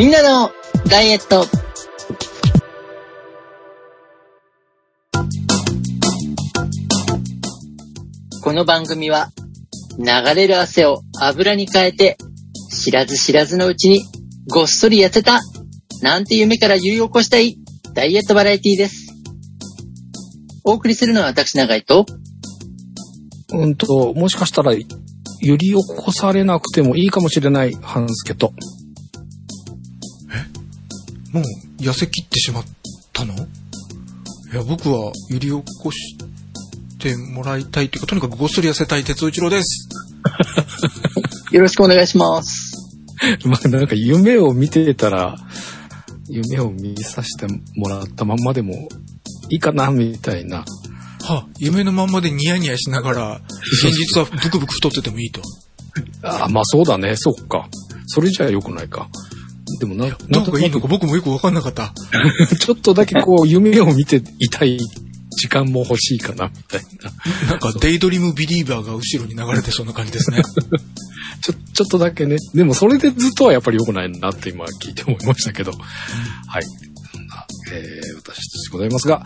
[0.00, 0.50] みんなの
[0.88, 1.44] ダイエット。
[8.42, 9.28] この番組は、
[9.98, 12.16] 流れる汗を油に変えて、
[12.72, 14.00] 知らず知らずのうちに、
[14.50, 15.38] ごっそり痩せた、
[16.00, 17.58] なんて夢から揺り起こしたい、
[17.92, 19.12] ダイエットバラエティーです。
[20.64, 22.06] お送りするのは私長井と、
[23.52, 24.86] うんと、もしかしたら、揺
[25.42, 28.54] り起こされなくてもいいかもしれない、半助と。
[31.32, 31.44] もう
[31.82, 32.64] 痩せ切ってしまっ
[33.12, 33.34] たの？
[33.34, 33.38] い
[34.54, 36.16] や、僕は揺り起こし
[36.98, 39.88] てもらいたいというか、とにかくごっそり痩せたい哲夫一郎です。
[41.54, 42.72] よろしくお願いします。
[43.44, 45.36] まあなんか夢を見てたら、
[46.28, 48.88] 夢を見させてもらったまんまでも
[49.50, 50.58] いいかな、みたいな。
[50.58, 50.66] は
[51.28, 53.40] あ、夢のまんまでニヤニヤしながら、
[53.84, 55.42] 現実はブクブク太っててもいいと。
[56.22, 57.68] ああ、まあそうだね、そっか。
[58.06, 59.08] それじゃあ良くないか。
[59.78, 61.92] でもな、どうかいいのか僕もよくわかんなかった。
[62.58, 64.78] ちょっとだけこう、夢を見ていたい
[65.30, 67.50] 時間も欲しいかな、みたいな。
[67.50, 70.42] なんかデイドリームビリーバーが後ろに流れてそうな感じですね。
[71.42, 72.36] ちょ、ちょっとだけね。
[72.54, 75.72] でもそれでずっとはやっぱり良くないなって今聞いて思いましたけど。
[75.72, 76.62] はい。
[77.12, 79.24] そんな、えー、私たちでございますが、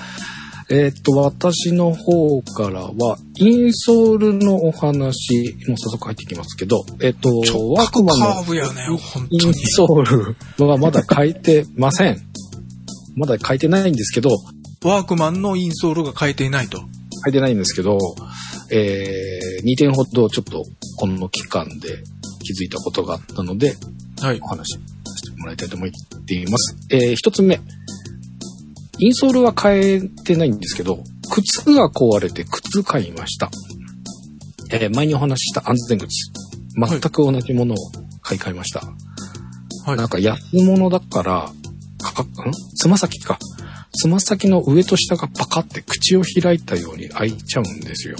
[0.70, 9.54] えーっと、私の方からは、インソールのお話、もう早速入っていきますけど、えーっと、直ワークマン角カーのブやね、本イン。
[9.54, 12.18] ソールはまだ変えてません。
[13.16, 14.30] まだ変えてないんですけど、
[14.84, 16.78] ワークマンのインソールが変えていないと。
[16.78, 16.88] 変
[17.28, 17.98] えてないんですけど、
[18.70, 20.64] えー、2点ほどちょっと
[20.98, 22.02] この期間で
[22.42, 23.74] 気づいたことがあったので、
[24.20, 24.48] はいお。
[24.48, 24.80] 話しさ
[25.16, 25.90] せてもらいたいと思っ
[26.26, 26.76] ています。
[26.90, 27.60] えー、一つ目。
[28.98, 33.50] インソールは変えてないんですけど、靴が壊れて靴買いました。
[34.70, 36.08] えー、前にお話しした安全靴。
[36.76, 37.76] 全く同じものを
[38.22, 38.80] 買い替えました。
[39.86, 41.50] はいなんか安物だから、
[42.02, 42.26] かか、ん？
[42.74, 43.38] つま先か。
[43.92, 48.16] つま先の上と下がパカって口を開いたように開いちゃうんですよ。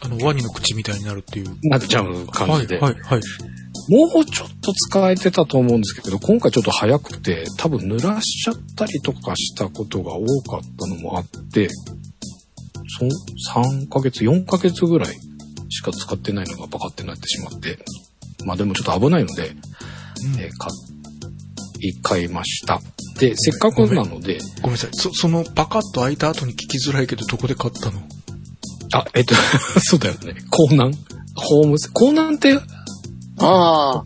[0.00, 1.56] あの、ワニの口みたいになるっていう。
[1.62, 2.78] なっちゃう感じで。
[2.78, 3.20] はい、はい、はい。
[3.88, 13.06] もうちょっと使えてたと思うんですけど、今回ちょっと早くて、多分濡らしちゃったりとかしたことが多かったのもあって、そ
[13.60, 15.16] 3ヶ月、4ヶ月ぐらい
[15.70, 17.78] しか使ってないのがパカってなってしまって、
[18.44, 20.70] まあでもちょっと危ないので、うんえー買
[21.80, 22.80] い替えました。
[23.18, 24.90] で、せっかくなので、ごめんなさい。
[24.92, 28.00] そ、そのパカッと開いた後に聞きづらいけど、どこで買ったの？
[28.92, 29.34] あ、えっと、
[29.80, 30.34] そうだよね。
[30.50, 30.94] 港南？
[31.34, 32.58] ホームセ、港南って、
[33.40, 34.04] ああ、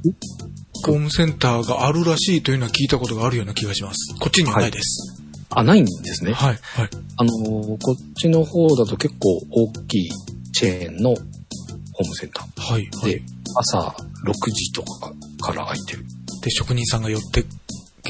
[0.84, 4.15] ホームセンターがあるらしいというのは聞いたことがあるような気がします。
[4.19, 5.22] こっちにはないです。
[5.50, 6.32] あ、ないんですね。
[6.32, 6.88] はい、はい。
[7.16, 10.10] あのーこっちの方だと結構大きい
[10.53, 13.22] チェーンのホームセンタはい、ーではい。、
[13.56, 13.78] 朝
[14.25, 16.04] 6時とかから空いてる。
[16.43, 17.41] で、職人さんが寄って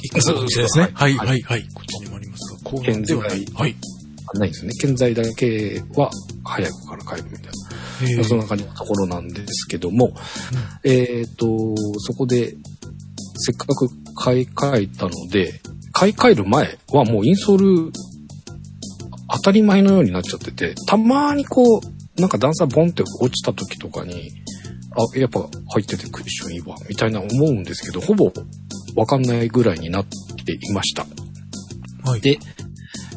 [0.02, 0.90] いくそうですね。
[0.94, 1.62] はい、ははいい、はい。
[1.74, 3.44] こっちにもありますが、こう建ではない。
[3.44, 3.76] 材はい。
[4.34, 4.74] あないんですよね。
[4.80, 6.10] 建材だけは
[6.44, 7.51] 早くから買えるみたい。
[8.24, 10.14] そんな感じのところなんですけども、
[10.84, 12.54] えっ、と、そこで、
[13.36, 15.60] せっかく買い替えたので、
[15.92, 17.92] 買い替える前はもうインソール、
[19.34, 24.32] 当たり前のようになっちゃってて、たまにこう、なんか段差ボンって落ちた時とかに、
[24.94, 28.32] あ、やっぱ入っててクッションいいわ、みたいな思うんですけど、ほぼ
[28.96, 31.06] わかんないぐらいになっていました。
[32.04, 32.20] はい。
[32.20, 32.38] で、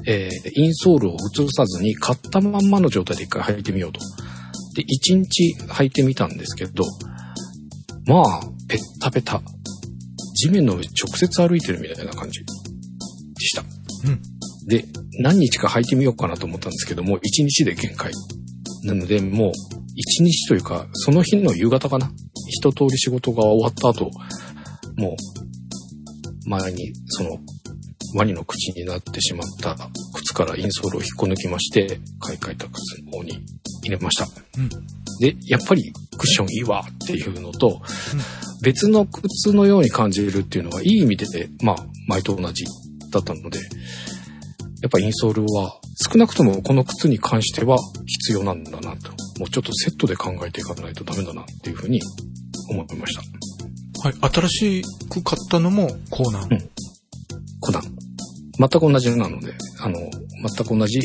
[0.08, 4.00] えーインソールを移さずに買ったまんまの状態で一回履いてみようと。
[4.76, 6.84] で、一日履いてみたんですけど、
[8.06, 9.42] まあ、ペッタペタ。
[10.36, 12.46] 地面の上直接歩いてるみたいな感じで
[13.40, 13.62] した。
[13.62, 14.22] うん。
[14.68, 14.86] で、
[15.20, 18.12] 何日か履いてみようかなと思ったんですけども、一日で限界。
[18.84, 19.52] なので、もう、
[19.96, 22.12] 一日というか、その日の夕方かな。
[22.48, 24.12] 一通り仕事が終わった後、
[24.98, 25.16] も
[26.46, 27.38] う、前に、その、
[28.14, 29.76] ワニの口になってしまった
[30.14, 33.46] 靴からインソールを引っこ抜きまして、買い替えた靴の方に
[33.86, 34.28] 入れました。
[34.58, 34.70] うん。
[35.20, 37.82] で、やっぱりクッションいいわっていうのと、
[38.62, 41.76] 別の靴のように感じるっていうのは、いい意味で、まあ、
[42.08, 42.66] 前と同じ
[43.12, 43.60] だったので、
[44.82, 45.80] やっぱインソールは、
[46.12, 49.12] 少なくともこの靴に関しては必要なんだなと。
[49.40, 52.02] もうちょっとセットで考えていかないとダメだなっていうふうに
[52.70, 53.22] 思いました。
[54.08, 54.34] はい。
[54.34, 56.54] 新しく買ったのもコーナー。
[56.54, 56.70] うん
[57.66, 57.84] コナン。
[58.60, 61.00] 全く同じなので、あの、全く同じ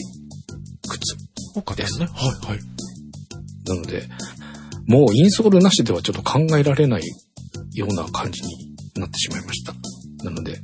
[0.89, 1.17] 靴。
[1.55, 2.07] そうかですね。
[2.07, 2.61] はい、はい。
[3.67, 4.05] なので、
[4.87, 7.03] もうインソールなしではちょっと考えられない
[7.75, 9.73] ような感じになってしまいました。
[10.25, 10.61] なので、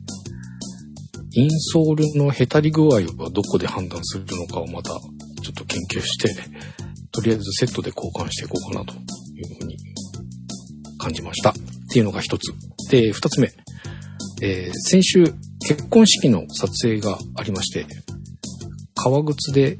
[1.32, 6.34] インソールのへたり具合はどこで判断するのかをまたちょっと研究して、
[7.12, 9.76] とりあえずセットで交換していこうかなというふうに
[10.98, 11.50] 感じました。
[11.50, 11.54] っ
[11.92, 12.52] ていうのが一つ。
[12.90, 13.52] で、二つ目。
[14.42, 15.24] えー先週
[15.66, 17.86] 結婚式の撮影がありまして、
[18.94, 19.78] 革靴で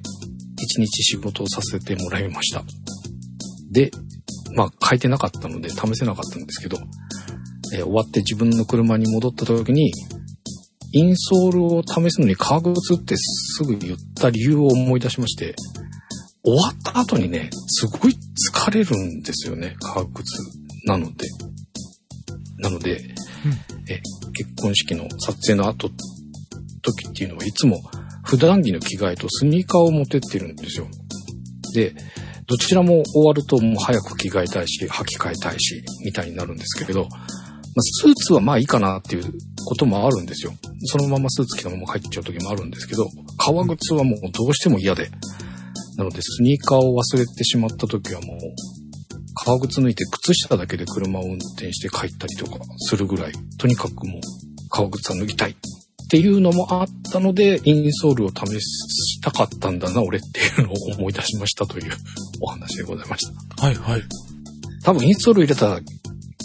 [0.61, 2.63] 一日仕事をさせてもらいました。
[3.71, 3.91] で、
[4.55, 6.79] まあ履いてなかったので試せなかったんですけど、
[7.75, 9.93] えー終わって自分の車に戻った時に、
[10.93, 15.55] インソールを試すのに革靴ってすぐ言った理由を思い出しまして、
[16.45, 20.39] 終わった後にね、すごい疲れるんですよね、革靴
[20.87, 21.27] なので。
[22.59, 23.03] なので、
[23.89, 24.01] え
[24.33, 25.91] 結婚式の撮影の後、
[26.83, 27.81] 時っていうのはいつも
[28.27, 30.89] 普段着の着替えとスニーカーを持ってってるんですよ。
[31.75, 31.95] で、
[32.47, 39.33] どちらも終わるともう早く着替えたいし、履き替えたいし、みたいになるんですけれど、まあ、スーツはまあいいかなっていう
[39.65, 40.53] こともあるんですよ。
[40.87, 43.07] そのままスーツ着たまま帰っちゃう時もあるんですけど、
[43.39, 45.09] 革靴はもうどうしても嫌で。
[45.97, 48.39] なので、スニーカーを忘れてしまった時はもう、
[49.35, 54.21] 革靴抜いて靴下だけで車を運転して帰ったりとかするぐらい、とにかくもう
[54.69, 55.57] 革靴は脱ぎたい
[56.09, 61.93] ていうのもあったので、インソールを試したかったんだな、俺っていうのを思い出しましたという
[62.41, 63.27] お話でございまし
[63.57, 63.67] た。
[63.67, 64.03] はいはい。
[64.83, 65.81] 多分インソール入れたら、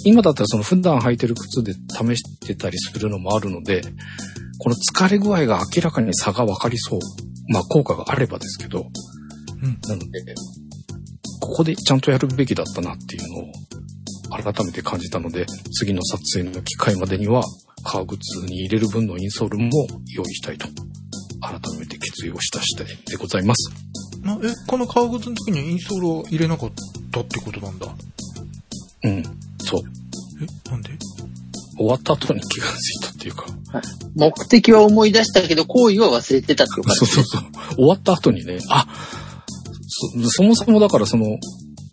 [0.04, 3.82] 今だったらその普段履いてる靴で試してたりするのもあるので、
[4.58, 7.00] この疲れ具合が明らかに差が分かりそう。
[7.50, 8.88] まあ効果があればですけど、
[9.62, 9.78] うん。
[9.88, 10.36] なので、
[11.40, 13.52] ここでちゃんとやるべきだったなっていうのを
[14.42, 15.46] 改めて感じたので、
[15.78, 17.44] 次の撮影の機会までには
[17.84, 19.70] 革靴に入れる分のインソールも
[20.14, 20.68] 用意したいと、
[21.42, 23.72] 改めて決意をした次第でございます。
[24.22, 26.72] なえ、この革靴の時にはインソールを入れなかっ
[27.12, 27.88] たってことなんだ。
[29.04, 29.24] うん。
[29.60, 29.82] そう。
[30.42, 30.90] え、なんで？
[31.78, 33.46] 終わった後に気がついたっていうか、
[34.16, 37.06] 目的は思い出したけど、行為は忘れてたっていう感じ。
[37.06, 37.76] そうそうそう。
[37.76, 38.86] 終わった後にね、あ、
[39.88, 41.40] そそもそもだからその、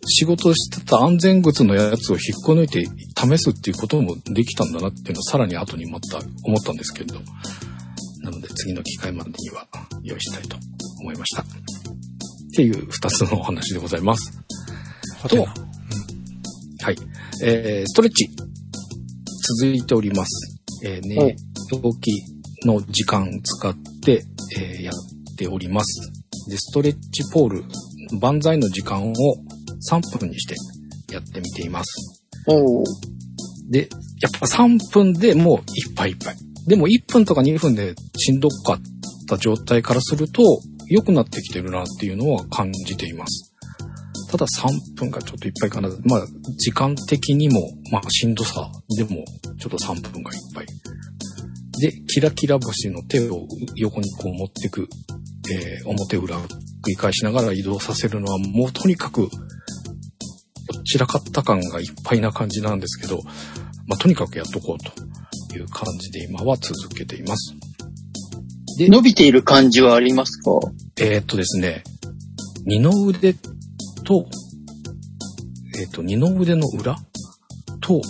[0.07, 2.85] 仕事してた安全靴のやつを引っこ抜いて
[3.17, 7.19] 試すっていうこともできたんだなっていうのをさらに後にまた思ったんですけれど。
[8.21, 9.67] なので次の機会までには
[10.03, 10.57] 用意したいと
[11.01, 11.41] 思いました。
[11.41, 11.45] っ
[12.55, 14.39] ていう二つのお話でございます。
[15.21, 15.53] はてな。
[16.81, 16.97] はい。
[17.43, 18.29] えー、ストレッチ。
[19.61, 20.59] 続いております。
[20.85, 21.35] えー、ね、
[21.71, 22.11] 動き
[22.65, 24.21] の時間使って、
[24.55, 24.93] えーやっ
[25.37, 26.11] ております。
[26.49, 27.63] で、ストレッチポール、
[28.19, 29.15] 万歳の時間を
[29.91, 30.55] 3分にして
[31.13, 32.21] やってみています。
[32.47, 32.85] おー
[33.69, 33.87] で、
[34.21, 36.35] やっぱ3分でもういっぱいいっぱい。
[36.67, 38.79] でも1分とか2分でしんどかっ
[39.27, 40.43] た状態からすると
[40.87, 43.53] 良くなってきてるなっていうのは感じています。
[44.31, 45.89] ただ3分がちょっといっぱいかな。
[46.05, 46.25] まあ、
[46.57, 47.61] 時間的にも、
[47.91, 49.25] まあ、しんどさでも、
[49.59, 50.67] ちょっと3分がいっぱい。
[51.79, 54.87] で、キラキラ星の手を横にこう持っていく、
[55.51, 56.41] えー表裏を
[56.81, 59.29] 繰り返しながら移動させるのは、もうとにかく、
[60.71, 63.21] どちらかった感がいっぱいな感じなんですけど、
[63.87, 67.55] まあ、とにかくやっとこうという感じで今は続けています。
[68.77, 70.51] で、伸びている感じはありますか？
[71.01, 71.83] えーっとですね、
[72.65, 74.29] 二の腕と、
[75.75, 76.95] えーっと、二の腕の裏
[77.81, 78.01] と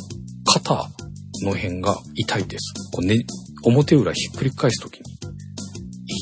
[0.45, 0.75] 肩
[1.43, 2.73] の辺が痛いです。
[2.91, 3.25] こうね、
[3.63, 5.03] 表裏ひっくり返すときに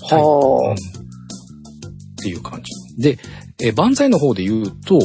[0.07, 0.21] 痛い。
[0.21, 0.96] はあうん
[2.27, 3.01] っていう感じ。
[3.01, 3.17] で、
[3.61, 4.99] えー万歳の方で言うと、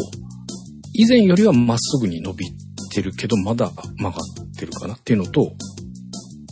[0.95, 2.47] 以前よりはまっすぐに伸び
[2.93, 5.53] てるけど、まだ曲がってるかなっていうのと、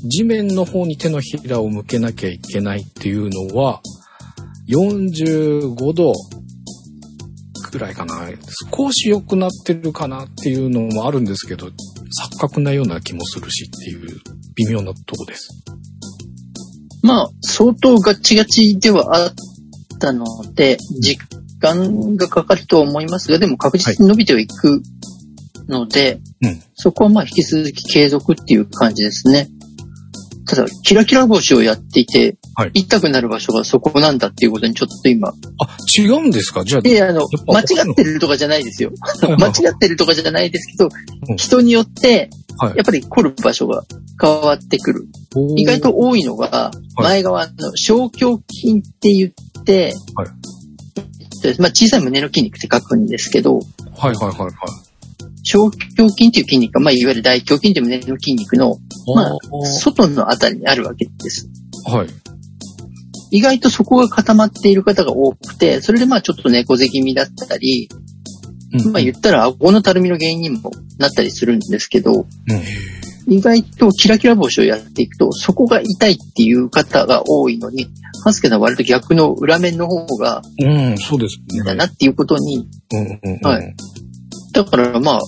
[0.09, 3.83] 地面の方に手のひらを向けなきゃいけないっていうのは、
[4.69, 6.13] 45度
[7.71, 8.29] くらいかな。
[8.77, 11.73] 少し良くなってるかなっていうのもあるんですけど、錯
[12.39, 14.21] 覚なような気もするしっていう
[14.57, 15.49] 微妙なとこです。
[17.03, 19.35] まあ、相当ガチガチではあっ
[20.01, 21.19] たので、時
[21.61, 24.83] 間がかかるとは思いますが、でも確実に伸びてはいく
[25.69, 26.63] ので、うん。
[26.75, 29.49] そこはまあ引き続き継続っていう感じですね。
[30.47, 32.71] ただ、キラキラ星をやっていて、はい。
[32.75, 35.35] 痛くなる場所がそこなんだっていうことにちょっと今、あ、
[35.97, 36.65] 違うんですか？
[36.65, 38.91] じゃあ、いや、あの、ぱ 間違ってるとかじゃないですよ。
[39.39, 40.89] 間違ってるとかじゃないですけど
[41.29, 42.77] うん、人によって、はい。
[42.77, 43.85] やっぱり凝る場所が
[44.21, 45.07] 変わってくる。
[45.57, 49.35] 意外と多いのが、前側の小胸筋って言って、
[50.15, 50.29] はい
[51.43, 53.65] えっとまあ、小さい胸の筋肉って書くんですけど、はい
[53.97, 54.51] はいはいはい。
[55.43, 58.77] 小胸筋っていう筋肉が、まあ、いわゆる大胸筋っていう胸の筋肉の、
[59.15, 61.49] まあ外のあたりにあるわけです。
[61.87, 62.09] はい。
[63.31, 67.89] 意外とそこが固まっている方が多くて、それでまあちょっと猫背気味だったり、
[68.73, 72.27] うんまあ言ったら顎のたるみの原因にもなったりするんですけど、うん。
[73.31, 77.87] 意外とキラキラ星をやっていくと、そこが痛いっていう方が多いのに、
[78.25, 81.65] ハスケさんは割と逆の裏面の方がうん、そうですね。
[81.65, 83.41] だなっていうことに、うんうんうん。
[83.47, 83.75] はい
[84.53, 85.21] だからまあ、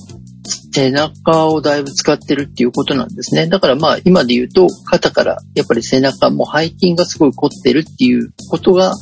[0.75, 3.47] 背中をだいぶ使ってるっていうことなんですね。
[3.47, 8.93] だからまあ今で言うと肩からやっぱり背中も背筋がすごい凝ってるっていうことが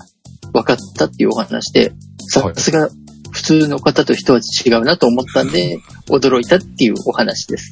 [0.52, 1.92] 分かったっていうお話で、
[2.28, 2.90] さすが
[3.33, 5.78] 普通の方と一味違うなと思ったんで、
[6.11, 7.71] 驚いたっていうお話です。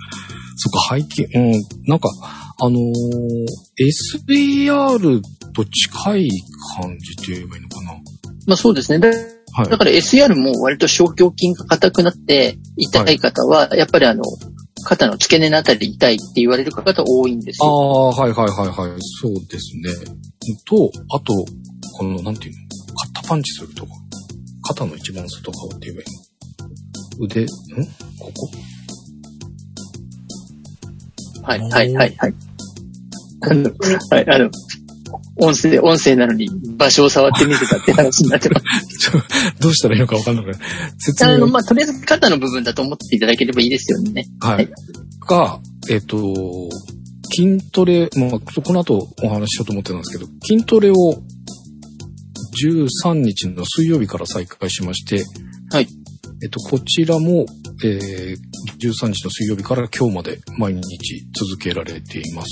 [0.61, 1.53] そっか、背筋、うん、
[1.87, 2.11] なんか、
[2.61, 3.47] あのー
[4.29, 5.21] SBR
[5.55, 6.29] と近い
[6.81, 7.93] 感じって言えばいいのかな。
[8.47, 8.99] まあそうですね。
[8.99, 9.09] だ
[9.53, 9.69] はい。
[9.69, 14.23] だから SR も割と小胸筋が硬くなって痛い方は、やっぱりあの、
[14.85, 17.73] 肩の付け根のあたり痛いって言われる方多いんですあよ。
[17.73, 19.01] あ、はいはいはいはい。
[19.21, 19.91] そうですね。
[20.67, 21.33] と、あと、
[21.97, 22.59] この、なんていうの？
[23.15, 23.93] 肩パンチするとか。
[24.63, 27.25] 肩の一番外側って言えばいいの？
[27.27, 27.47] 腕、ん？
[28.19, 28.51] ここ？
[31.49, 32.35] はい、はい、はい、はい。
[33.41, 33.71] あの、
[34.11, 34.51] はい、あの、
[35.37, 38.65] 音声、音声なのに場所を触ってみてたって話になってます。
[38.99, 39.23] ちょ
[39.61, 40.61] どうしたらいいのかわかんなくない。
[40.99, 44.27] 説明あの、をまあ、とりあえず肩の部分だと思っていただければいいですよね。
[44.41, 44.69] はい。
[45.27, 46.69] が、えっ、と、
[47.35, 50.95] 筋トレ、まあ、この後お話ししようと思ってたんですけど、筋トレを
[53.05, 55.25] 13日の水曜日から再開しまして、
[55.71, 55.89] はい。
[56.43, 57.47] えっと、こちらも、
[57.85, 58.37] えー、
[58.81, 60.83] 13日の水曜日から今日まで毎日
[61.33, 62.49] 続けられています。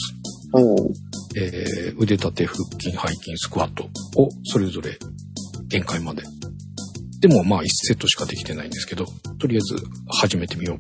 [1.37, 3.85] えー、腕立て、腹筋、背筋、スクワット
[4.21, 4.99] をそれぞれ
[5.68, 6.23] 限界まで。
[7.21, 9.04] でもまあ1セットしかできてないんですけど、
[9.38, 9.76] とりあえず
[10.21, 10.78] 始めてみよう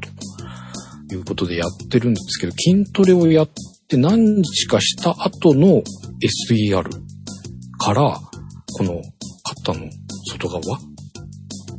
[1.08, 3.50] ということでやってるんですけど、筋トレをやっ
[3.88, 5.82] て何日かした後の
[6.50, 6.88] SER
[7.78, 8.20] から、
[8.78, 9.02] この
[9.64, 9.90] 肩の
[10.30, 10.60] 外側？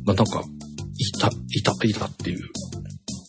[0.04, 0.42] がなんか、
[1.18, 2.40] 痛、痛、痛っていう。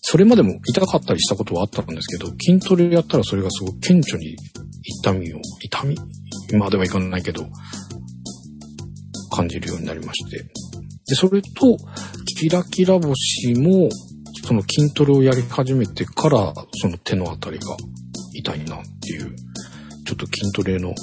[0.02, 4.36] それまでも痛かったりしたことはあったんですけど、筋トレやったらそれがすごく顕著に
[4.84, 5.98] 痛みを、痛み？
[6.58, 7.46] まではいかないけど、
[9.32, 10.40] 感じるようになりまして。
[10.40, 11.78] で、それと、
[12.40, 13.90] キラキラ星も、
[14.46, 17.78] その筋トレをやり始めてから、その手のあたりが
[18.34, 19.36] 痛いなっていう、
[20.06, 20.94] ちょっと筋トレの、へ、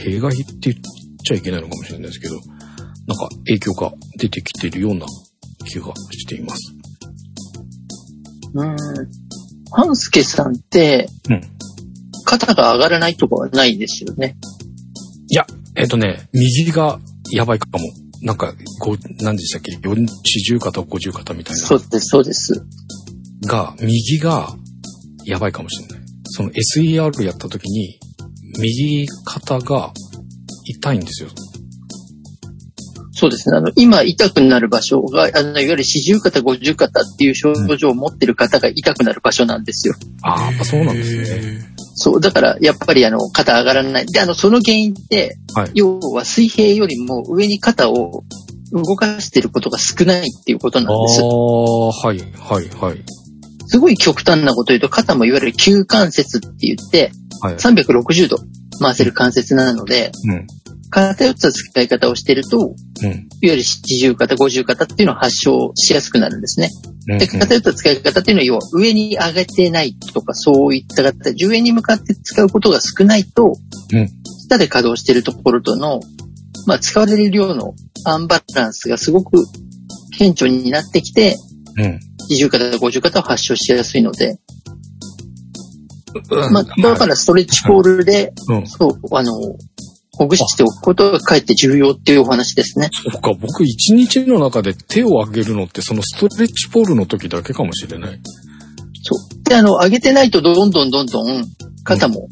[0.00, 0.76] 弊害って言っ
[1.24, 2.40] ちゃいけないのかもしれないですけど、
[3.06, 5.06] なんか影響が出てきてるような
[5.66, 6.74] 気がしています。
[8.54, 8.76] うん。
[9.72, 11.40] 半助さんって、うん
[12.26, 14.34] 肩が上がらないとこはないですよね。
[15.76, 17.80] えっ、とね、右がやばいかも。
[18.22, 21.60] なんか、こう、何でしたっけ ?40 肩、50肩みたいな。
[21.60, 22.64] そうです、そうです。
[23.44, 24.54] が、右が
[25.24, 26.00] やばいかもしれない。
[26.26, 27.98] その SER やった時に、
[28.58, 29.92] 右肩が
[30.64, 31.28] 痛いんですよ。
[33.24, 33.56] そうですね。
[33.56, 39.94] あの、今痛くなる場所が、あの、いわゆる四十肩、五十肩っていう症状を持ってる方が痛くなる場所なんですよ。
[40.22, 41.40] ああ、やっぱそうなんですね。
[41.40, 41.74] ね。
[41.94, 44.06] そう、だから、やっぱりあの、肩上がらない。
[44.06, 48.24] で、あの、その原因って、はい要は水平よりも上に肩を
[48.72, 51.22] 動かしてることが少ないっていうことあなんです。
[51.22, 53.02] あ、はい、はい、はい。
[53.68, 57.54] すごい極端なこと言うと、肩もいわゆる急関節って言って、はい。
[57.54, 58.36] 360度
[58.80, 60.46] 回せる関節なので、うん。
[60.94, 63.10] 偏った使い方をしてると、うん。
[63.10, 66.70] いわゆる四十肩、五十肩っていうのを発症しやすくなるんですね。
[67.08, 73.54] うんで、偏った使い方っていうのは、要は上に上げてないとか、そういった形、上に向かって使うことが少ないと、
[73.92, 74.08] うん
[74.46, 76.00] 下で稼働しているところとの、
[76.66, 77.74] まあ、使われる量の
[78.04, 79.42] アンバランスがすごく
[80.18, 81.36] 顕著になってきて、
[81.76, 81.98] うん。
[82.28, 84.38] 四十肩、五十肩を発症しやすいので、
[86.30, 88.66] うんまあ、だからストレッチポールで、うん。
[88.66, 89.32] そう、あの、
[90.16, 92.88] ほぐしておくことがかえって重要っていうお話ですね。
[92.92, 98.20] そっか、僕一日の中で手を上げるのってそのストレッチポールの時だけかもしれない。
[99.02, 99.48] そう。
[99.48, 101.44] で、あの、上げてないとどんどんどんどん
[101.84, 102.28] 肩も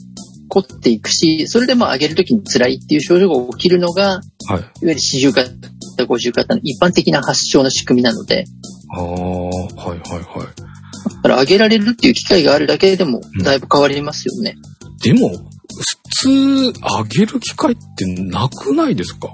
[0.48, 4.20] 凝っていくし、それでも上げるときに辛いっていう症状が起きるのが、いわ
[4.56, 4.64] はい。
[4.82, 5.50] ゆる四十肩、
[6.06, 8.44] 五十肩の一般的な発症の仕組みなので、
[8.94, 10.72] ああ、はいはいはい。
[11.16, 14.56] だから上げられるっていう機会があるだけでもうんだいぶ変わりますよね。
[15.02, 15.30] でも、
[15.72, 19.28] 普通、上げる機会ってなくないですか？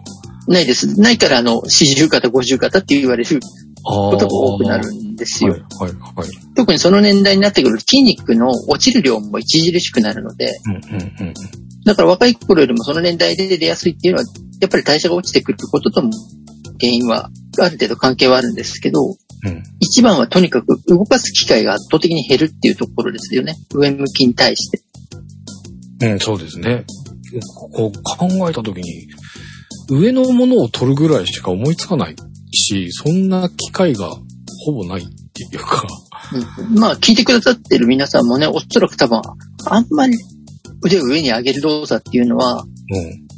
[0.46, 0.98] ないです。
[1.00, 3.40] ないから、あの、四十肩、五十肩って言われる。
[3.80, 5.52] ことが多くなるんですよ。
[5.52, 6.28] はいはいはい。
[6.56, 11.34] 特にその年代になってくると筋肉の落ちる量も著しくなるので、うんうんうん。
[11.84, 14.26] だから若い頃よりもその年代で出やすいっていうのは、
[14.60, 16.10] やっぱり代謝が落ちてくることとも
[16.80, 17.30] 原因は
[17.60, 19.12] ある程度関係はあるんですけど、う
[19.48, 19.62] ん。
[19.80, 23.54] 一番はとにかく動かす機会が圧倒的に減るっていうところですよね。
[23.72, 24.82] 上向きに対して。
[26.00, 26.84] うん、そうですね。
[27.72, 29.08] こう考えたときに、
[29.90, 32.16] 上のものを取るぐらいしか思いつかない
[32.52, 34.10] し、そんな機会が
[34.64, 35.82] ほぼないっていうか、
[36.60, 39.22] うんまあ聞いてくださってる皆さんもね、おそらく多分、
[39.66, 40.16] あんまり
[40.84, 43.28] 腕を上に上げる動作っていうのは、うん。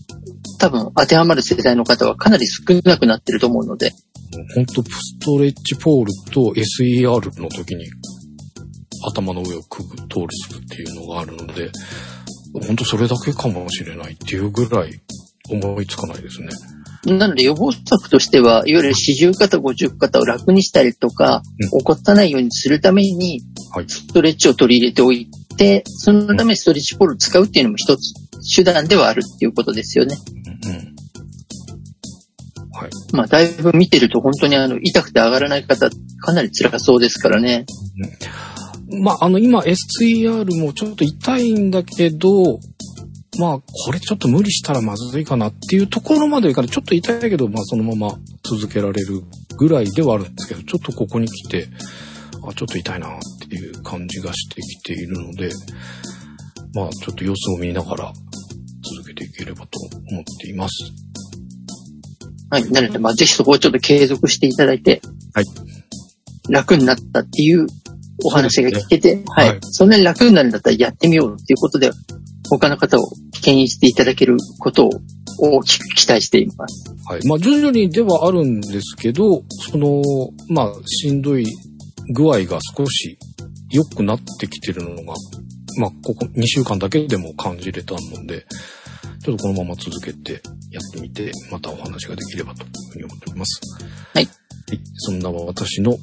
[0.59, 3.93] 多分当てはまる世代の方はかなり少なくなってると思うので、
[4.55, 7.87] 本当ストレッチポールと SER の時に
[9.07, 11.71] 頭の上をくぐ、通りするっていうのがあるので、
[12.53, 15.01] 本当それだけかもしれないっていうぐらい
[15.51, 16.49] 思いつかないですね。
[17.07, 21.43] なので予防策としては、いわゆる四十肩、五十肩を楽にしたりとか、
[21.73, 23.41] う起こさないようにするために、
[23.73, 23.89] はい。
[23.89, 28.13] ストレッチを取り入れておいて、そのためにストレッチポールを使うっていうのも一つ
[28.55, 30.17] 手段ではあるっていうことですよね。
[30.67, 30.73] うん。
[32.73, 32.91] はい。
[33.13, 35.89] まあ、だいぶ見てると本当にあの、痛くて上がらない方、
[36.21, 37.65] かなり辛そうですからね。
[39.03, 42.59] まあ、あの、今 SER もちょっと痛いんだけど、
[43.39, 46.71] まあ、これちょっと無理したらまずいかなっていうところまでいかない。
[46.71, 49.23] ちょっと痛いけど、まあ、そのまま続けられる
[49.57, 51.69] ぐらいではあるんですけど、ちょっとここに来て、
[52.43, 55.51] あ、ちょっと痛いなっていう感じがしてきているので、
[56.75, 58.13] まあ、ちょっと様子を見ながら
[58.97, 59.79] 続けていければと
[60.11, 60.93] 思っています。
[62.51, 62.69] はい。
[62.71, 65.01] なので、まあ、ぜひそこをちょっと継続していただいて、
[65.35, 65.45] はい。
[66.49, 67.67] 楽になったっていう
[68.25, 71.91] お話が聞けて、はい、はいそんなに楽になるんだったらやってみようっていうことで、
[72.51, 73.11] 他の方を
[73.43, 74.91] 牽引していただけることを
[75.39, 76.95] 大きく期待しています。
[77.07, 77.27] はい。
[77.27, 80.03] まあ、徐々にではあるんですけど、その、
[80.49, 81.47] まあ、しんどい
[82.13, 83.19] 具合が少し
[83.71, 85.15] 良くなってきてるのが、
[85.79, 88.47] まあ、ここ2週間だけでも感じれたので、
[89.25, 93.61] ちょっとこのまま続けてやってみて、またお話ができればというふうに思っております。
[94.15, 94.40] はい。
[94.71, 94.81] はい。
[94.99, 95.97] そんな私の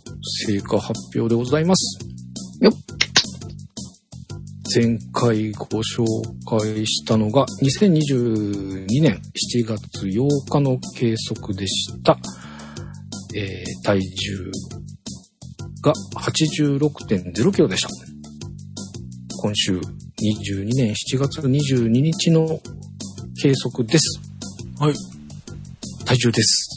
[0.45, 2.00] 成果発表でございます。
[2.59, 2.74] よっ
[4.75, 6.03] 前回ご紹
[6.45, 9.21] 介したのが2022年
[9.55, 12.17] 7月8日の計測でした。
[13.33, 14.51] えー体重
[15.81, 17.89] が86.0キロでした。
[19.41, 22.59] 今週22年7月22日の
[23.41, 24.19] 計測です。
[24.77, 24.93] はい。
[26.05, 26.76] 体重です。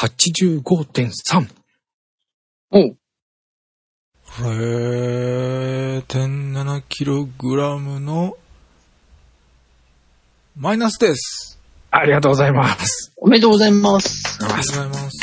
[0.00, 1.48] 85.3。
[2.70, 2.96] おう
[4.28, 8.36] 0.7キログラムの
[10.54, 11.58] マイナスです。
[11.90, 13.12] ありがとうございます。
[13.16, 14.38] おめでとうございます。
[14.40, 15.18] ありがとうございます。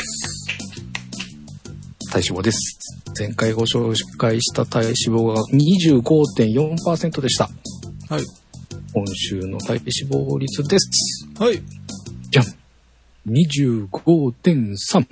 [2.12, 2.78] 体脂肪です。
[3.18, 7.48] 前回ご紹介した体脂肪が25.4%でした。
[8.10, 8.24] はい。
[8.92, 11.26] 今週の体脂肪率です。
[11.38, 11.62] はい。
[13.26, 13.88] じゃん。
[13.90, 15.06] 25.3。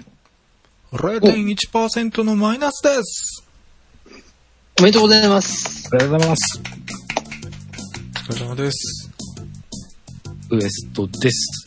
[0.92, 3.42] 0.1%のマイナスです。
[4.78, 5.88] おめでとうございます。
[5.92, 6.60] ありがとうございます。
[8.28, 9.10] お疲れ様です。
[10.50, 11.64] ウエストです。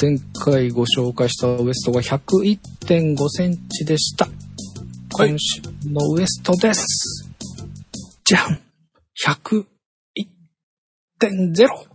[0.00, 4.26] 前回ご紹介したウエストが101.5センチでした。
[4.26, 4.34] はい
[5.30, 7.30] 今週のウエストです。
[8.24, 8.60] じゃん
[9.24, 11.85] !101.0!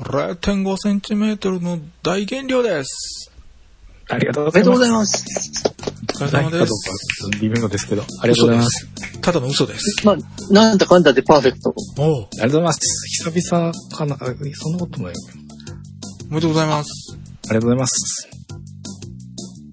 [0.00, 3.30] 0.5センチメートルの大減量です。
[4.08, 5.24] ありがとうございまます。
[5.66, 7.30] お疲れ様です。
[7.40, 9.20] 微妙ですけど、ありがとうございます。
[9.20, 10.06] ただの嘘です。
[10.06, 11.74] まあ、なんだかんだでパーフェクト。
[11.98, 12.80] おうありがとうございます。
[13.24, 14.18] 久々かな、あ
[14.54, 15.14] そんなこともない。
[16.30, 17.18] おめでとうございます。
[17.48, 18.28] ありがとうございます。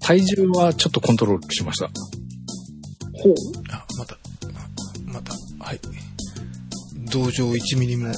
[0.00, 1.86] 体重はちょっとコントロールしました。
[1.86, 3.34] ほう。
[3.70, 4.18] あ、また、あ
[5.06, 5.32] また、
[5.64, 5.80] はい。
[7.10, 8.12] 同情1ミリも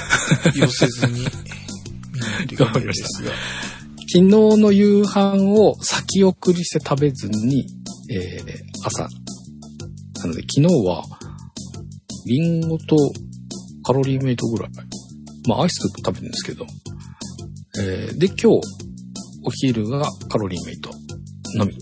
[0.54, 3.30] 寄せずに、見ないといけないですが。
[4.08, 7.66] 昨日の夕飯を先送りして食べずに、
[8.08, 8.52] えー、
[8.84, 9.02] 朝。
[9.02, 9.08] な
[10.26, 11.04] ので昨日は、
[12.26, 12.96] リンゴと
[13.84, 14.70] カロリーメイトぐらい。
[15.48, 16.66] まあアイス食べてるんですけど。
[17.78, 18.46] えー、で今日、
[19.44, 20.90] お昼がカロリーメイト
[21.56, 21.74] のみ。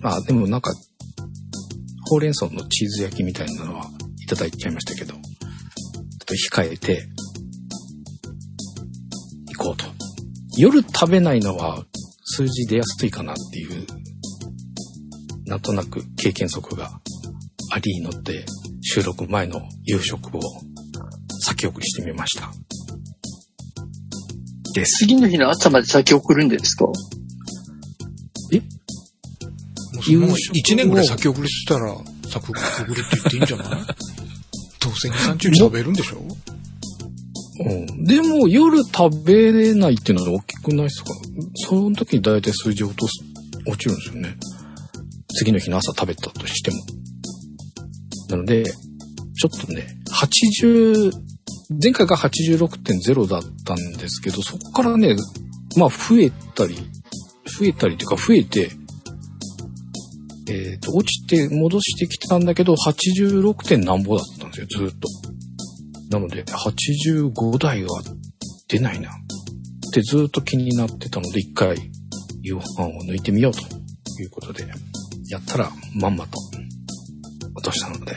[0.00, 0.72] まあでもなんか、
[2.08, 3.90] ほうれん草のチーズ焼きみたいなのは
[4.22, 5.20] いただいちゃいましたけど、ちょっ
[6.26, 7.08] と控えて、
[10.58, 11.84] 夜食べないのは
[12.24, 13.86] 数字出やすいかなっていう、
[15.46, 17.00] なんとなく経験則が
[17.72, 18.44] ありので、
[18.82, 20.40] 収録前の夕食を
[21.40, 22.50] 先送りしてみました。
[24.74, 25.04] です。
[25.06, 26.84] 次の日の朝まで先送るんですか？
[26.86, 26.92] も
[30.00, 31.94] うそのまま1年ぐらい先送りしたら、
[32.28, 32.54] 先送
[32.94, 33.68] りって言っていいんじゃない？
[34.80, 36.22] どうせ2、3日に食べるんでしょ？
[37.60, 41.10] うん、でも夜食べれないっていうのは大きくないですか？
[41.68, 43.22] その時に大体数字落とす、
[43.66, 44.36] 落ちるんですよね。
[45.34, 46.76] 次の日の朝食べたとしても。
[48.30, 51.10] なので、ちょっとね、80、
[51.82, 55.16] 前回が86.0だったんですけど、そこからね、
[55.76, 56.76] まあ増えたり、
[57.46, 58.70] 増えたりというか増えて、
[60.48, 63.54] えっ、と、落ちて戻してきたんだけど、86.
[63.66, 65.08] 点なんぼだったんですよ、ずっと。
[66.12, 68.02] なので、85台は
[68.68, 69.10] 出ないな。
[69.10, 69.14] っ
[69.92, 71.90] てずっと気になってたので、一回
[72.42, 73.60] 夕飯を抜いてみようと
[74.20, 74.66] いうことで、
[75.28, 76.38] やったらまんまと
[77.54, 78.14] 落としたので、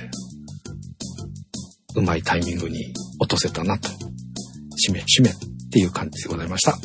[1.96, 3.90] うまいタイミングに落とせたなと、
[4.76, 5.34] しめしめっ
[5.72, 6.74] ていう感じでございました。
[6.74, 6.78] あ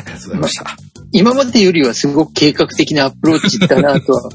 [0.00, 0.76] りがとうございました。
[1.12, 4.30] 今までよりはすごく計画的なアプローチだなとは。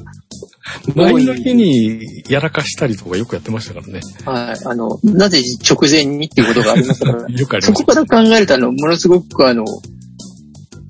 [0.96, 2.00] 前の日に
[2.30, 4.00] やらかしたりとかよくやってましたからね。
[4.26, 4.66] はい。
[4.66, 7.28] あの、なぜ直前にっていうことがありましたから。
[7.30, 9.66] よくありましそこから考えたの、ものすごくあの、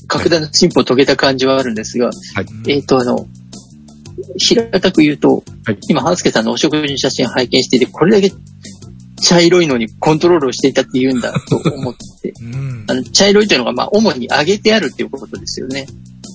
[0.08, 2.42] 格段の進歩を遂げた感じはあるんですが、た。
[2.42, 2.72] はい。
[2.72, 3.28] えっ、と、あの、
[4.38, 8.34] 平たく言うと、はい今、半助さんのお食事の写真拝見していて、これだけ
[9.24, 12.94] 茶色いのにコントロールをしていたって言うんだと思って、 うんあ。
[12.94, 15.88] の、茶色いというのが、まあ、主に揚げてあるっていうことですよね。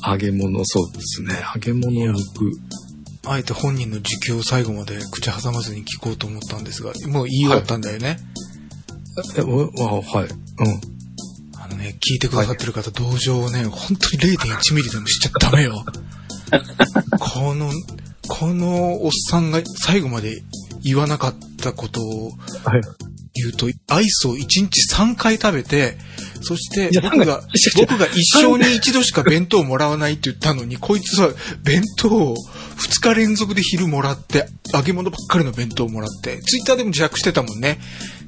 [0.07, 1.35] 揚げ物、そうですね。
[1.55, 2.53] 揚げ物肉。
[3.31, 8.19] あえて本人の時給を最後まで口挟まずに聞こうと思ったんですが、もう言い終わったんだよね。
[9.37, 10.29] え、おあはい。
[10.29, 10.39] うん。
[11.61, 15.85] あのね、聞いてくださってる方、同情をね、本当に0.1ミリでもしちゃダメよ。
[17.19, 17.71] この、
[18.29, 20.43] このおっさんが最後まで
[20.83, 22.31] 言わなかったことを
[22.65, 23.08] はい。
[23.43, 25.97] 言うと、アイスを1日3回食べて、
[26.41, 27.43] そして僕が
[27.77, 31.31] 僕が一生に一度しか弁当をもらわないって言ったのに、こいつは
[31.63, 32.37] 弁当を
[32.77, 37.79] 2日連続で昼もらって、揚げ物ばっかりの弁当をもらって、ツイッターでも自白してたもんね。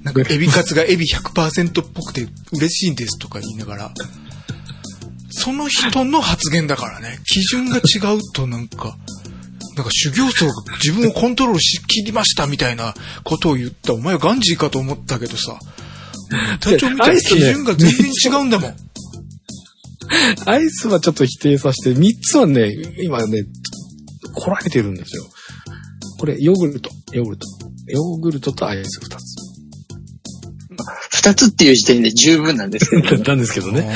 [0.02, 3.94] なんか エビカツがエビ100%っぽくて嬉しいんですとか言いながら。
[5.32, 7.20] その人の発言だからね。
[7.24, 8.96] 基準が違うとなんか、
[9.80, 12.92] なんか修行僧が自分をコントロールしきりましたみたいな
[13.24, 13.94] ことを言った。
[13.94, 15.58] お前はガンジーかと思ったけどさ。
[16.60, 18.74] 体調見たら基準が全然違うんだもん。
[20.44, 22.68] アイスはちょっと否定させて、3つはね、
[23.02, 23.44] 今ね、
[24.34, 25.26] こらえてるんですよ。
[26.18, 27.46] これ、ヨーグルト、ヨーグルト。
[27.86, 29.20] ヨーグルトとアイス2つ。
[31.10, 33.88] 二つっていう時点で十分なんですけど、 なんですけどね。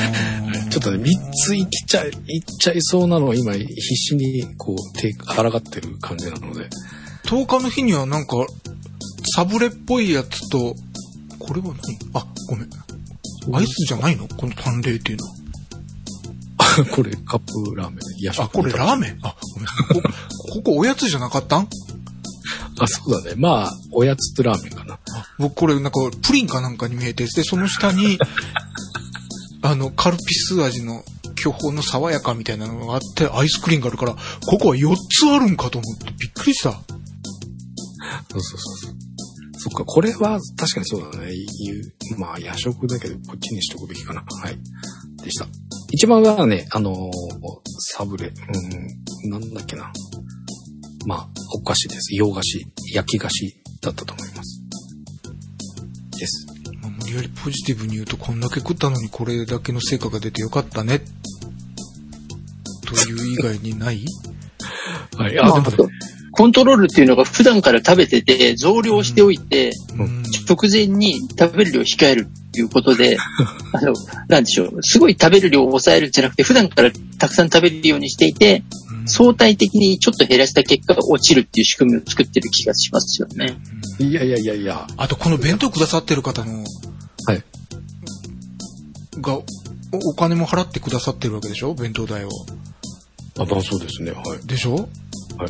[0.75, 6.67] ちょっとね、3ついきちゃい、いっちゃいそうなのは今、必死に、こう、手、抗ってる感じなので。
[7.23, 8.45] 10日の日にはなんか、
[9.33, 10.75] サブレっぽいやつと、
[11.39, 11.75] これは何？
[12.13, 12.69] あ、ごめん。
[13.55, 14.27] アイスじゃないの？
[14.27, 15.35] この淡麗っていうのは。
[16.91, 19.19] これ、カップラーメン、夜食あ、これラーメン？
[19.23, 20.01] あ、ごめん。
[20.03, 20.13] ここ
[20.59, 21.69] ここおやつじゃなかったん？
[22.79, 23.35] あ、そうだね。
[23.37, 24.99] まあ、おやつとラーメンかな。
[25.39, 28.19] 僕これなんかプリンかなんかに見えて、で、その下に、
[29.65, 31.03] あの、カルピス味の
[31.35, 34.15] 巨峰の爽やかみたいなのがあって、アイスクリームがあるから、
[34.47, 36.71] ここは4つあるんかと思ってびっくりした。
[36.71, 36.77] そ
[38.37, 38.95] うそうそう
[39.57, 39.69] そ。
[39.69, 41.33] っか、これは確かにそうだね。
[42.17, 44.21] まあ、夜食だけど、こっちにしとくべきかな。
[44.21, 44.57] はい。
[45.23, 45.47] でした。
[45.91, 46.99] 一番はね、あのー
[47.97, 49.91] サブレ、うん、なんだっけな。
[51.05, 52.15] まあ、お菓子です。
[52.15, 54.61] 洋菓子、焼き菓子だったと思います。
[56.17, 56.54] です。
[57.05, 61.01] まあ無理やりポジティブに言うと、こんだけ食ったのにこれだけの成果が出てよかったね。
[62.85, 64.05] という以外にない？
[65.17, 65.35] はい。
[65.35, 65.93] まああ、でもね、
[66.31, 70.23] コントロールっていうのが普段から食べてて、増量しておいて、うん。
[70.47, 73.17] 直前に食べる量を控えるっていうことで、
[73.71, 73.93] あの、
[74.27, 78.63] なんでしょう、すごい食べる量を抑えるんじゃなくて、普段からたくさん食べるようにしていて、
[79.07, 83.57] 相対的にちょっと減らした結果が落ちるっていう仕組みを作ってる気がしますよね。
[83.99, 84.87] いやいやいやいや。
[84.97, 86.63] あと、この弁当くださってる方の、
[87.27, 87.43] はい。
[89.21, 89.43] が、お
[90.11, 91.73] お金も払ってくださってるわけでしょ？
[91.73, 92.29] 弁当代を。
[93.39, 94.11] あ、まあそうですね。
[94.11, 94.47] はい。
[94.47, 94.87] でしょ、はい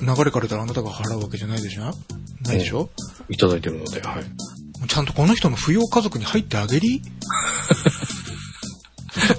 [0.02, 1.84] 流れからたらあなたが払うわけじゃないでしょ？
[2.42, 2.90] ないでしょ、
[3.30, 4.24] いただいてるので、はい。
[4.88, 7.02] ちゃんとこの人の扶養家族に入ってあげり？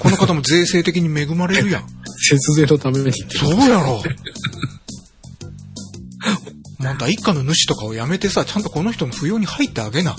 [0.00, 1.86] この方も税制的に恵まれるやん。
[2.28, 4.02] 節税のためにってそうやろ。
[6.78, 10.16] また一家の主とかをやめてさ、ちゃんとこの人の扶養に入ってあげな。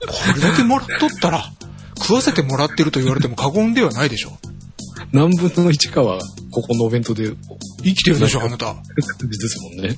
[0.00, 1.44] これだけもらっとったら、
[1.98, 4.32] 食わせてもらってると言われても過言ではないでしょ。
[5.12, 7.32] 何分の1かは、ここのお弁当で、
[7.82, 8.74] 生きてるでしょ、あなた。
[8.74, 9.96] ですもんね。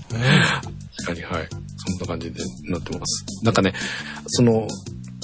[0.97, 1.49] 確かに、はい。
[1.77, 3.25] そんな感じでなってます。
[3.45, 3.75] なんかね、
[4.27, 4.69] その、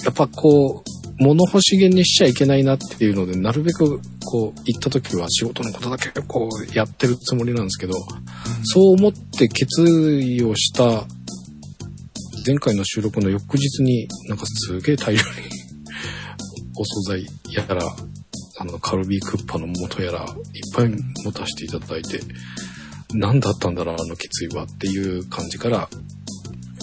[0.05, 7.95] やっぱこう、物欲しげにしちゃいけないなっていうので、なるべく、こう、行った時は仕事のことだけ、こう、やってるつもりなんですけど、
[8.65, 11.07] そう思って決意をした、
[12.47, 15.29] 前回の収録の翌日に、なんかすげえ大量に、
[16.77, 17.97] お惣菜やら、
[18.61, 20.27] あの、カルビークッパの素やら、いっ
[20.75, 20.91] ぱい
[21.25, 22.21] 持たせていただいて、
[23.15, 25.89] 何だったんだろう、あの決意はっていう感じから、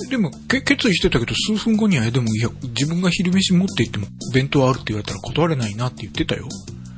[0.10, 6.48] でも、け決意してたけど、数分後には、えでも、いや、自分が昼飯持って行っても、弁当あるって言われたら断れないなって言ってたよ。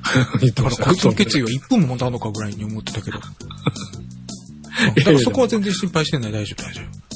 [0.56, 3.20] だから、こいつの決意は1分も持たんのかぐらいに思ってたけど。
[4.96, 7.07] だからそこは全然心配してない、大丈夫、大丈夫。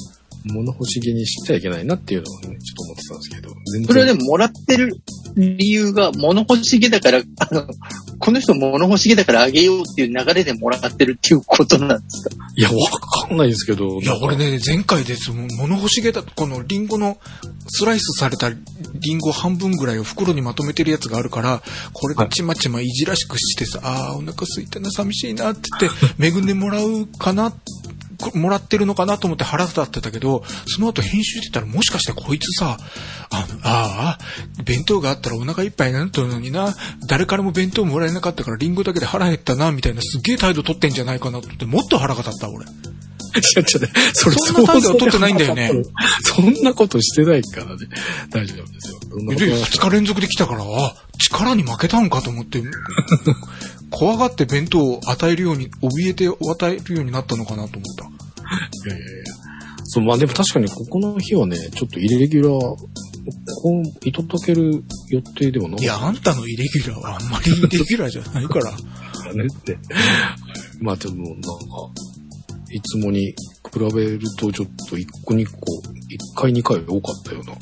[0.46, 3.86] 物欲しげにしちゃいけないなっていうのをね、ちょっと思ってたんですけど、全然。
[3.86, 5.00] それはでももらってる
[5.36, 7.66] 理由が物欲しげだから、あの、
[8.18, 12.36] この人物欲しげだからあげようっていう流れでもらってるっていうことなんですか？
[12.56, 12.74] いや、わ
[13.28, 14.00] かんないですけど。
[14.00, 15.30] いや、俺ね、前回です。
[15.32, 17.18] 物欲しげだ、このリンゴの
[17.68, 27.56] スライスされたリンゴ半分ぐらいを袋にまとめてるやつがあるから、これでちまちまいじらしくしてさ、あーお腹空いたな、寂しいなって言って、 恵んでもらうかな、こ
[28.34, 32.76] もらってるのかなと思って腹立ってたけど、その後編集してたらもしかしてこいつさ、
[33.30, 36.74] あの、ああ、弁当があったらお腹いっぱいになったのにな、
[37.06, 42.66] 誰からも弁当もらえなかったからリンゴだけで腹減ったな、みたいなすげえ態度取ってんじゃないかなと思って、もっと腹が立った、俺。
[43.40, 45.70] ちょっとね、それそんな態度は取ってないんだよね。
[46.22, 47.88] そんなことしてないからね。
[48.30, 49.00] 大丈夫ですよ。
[49.46, 52.62] で、は二日連続で来たから、あ、力に負けたんかと思って、
[53.92, 58.04] 怖がって弁当を与えるように、怯えて与えるようになったのかなと思った。
[58.04, 59.24] いやいやいや。
[59.84, 68.72] そう、まあでも確かにここの日はね、ちょっとイレギュラー、こう、糸解ける予定ではなかっいや、あんたのイレギュラーはあんまりイレギュラーじゃないから。
[68.72, 69.78] た ねって。
[70.80, 71.48] まあでもなんか、
[72.72, 73.34] いつもに比
[73.94, 75.52] べるとちょっと一個二個、
[76.08, 77.52] 一回二回多かったような、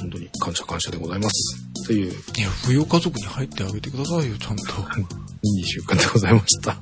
[0.00, 1.63] 本当に感謝感謝でございます。
[1.86, 4.62] といういや、扶養家族に入ってあげてくださいよ、ちゃんと。
[4.64, 6.76] 2週間でございました。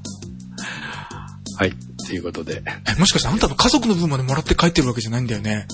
[1.59, 1.73] はい。
[2.07, 5.67] ということで、え、もしかしてあんたの家族の分までもらって帰ってるわけじゃないんだよね。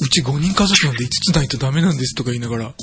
[0.00, 2.74] うち5人家族なんで5つないとダメなんですとか言いながら。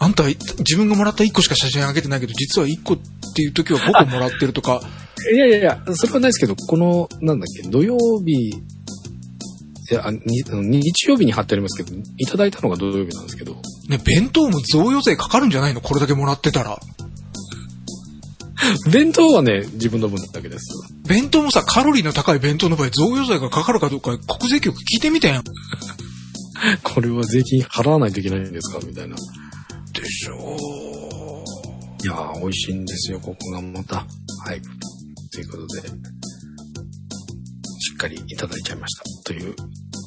[0.00, 2.98] あんた、自分がもらった1個しか写真あげてないけど、実は1個っ
[3.34, 4.80] ていう時は5個もらってるとか。
[5.32, 8.52] いやいやいや、それはないですけど、この、なんだっけ、土曜日、い
[9.94, 10.20] や、あに
[10.80, 13.56] 日曜日に貼ってありますけど、いただいたのが土曜日なんですけど、
[13.88, 15.80] ね、弁当も贈与税かかるんじゃないの？
[15.80, 16.78] これだけもらってたら。
[18.92, 20.66] 弁当はね、自分の分だけです。
[21.06, 25.42] 弁当もさ、カロリーの高い弁当の場合、贈与税がかかるかどうか、国税局聞いてみてん。
[26.82, 28.80] これは税金払わないといけないんですか？
[28.86, 29.14] みたいな。
[29.94, 31.44] でしょ
[32.04, 33.96] いやー、美味しいんですよ、ここがまた。
[34.44, 34.60] はい。
[35.32, 35.82] ということで、
[37.98, 39.04] かりいただいちゃいました。
[39.24, 39.54] という。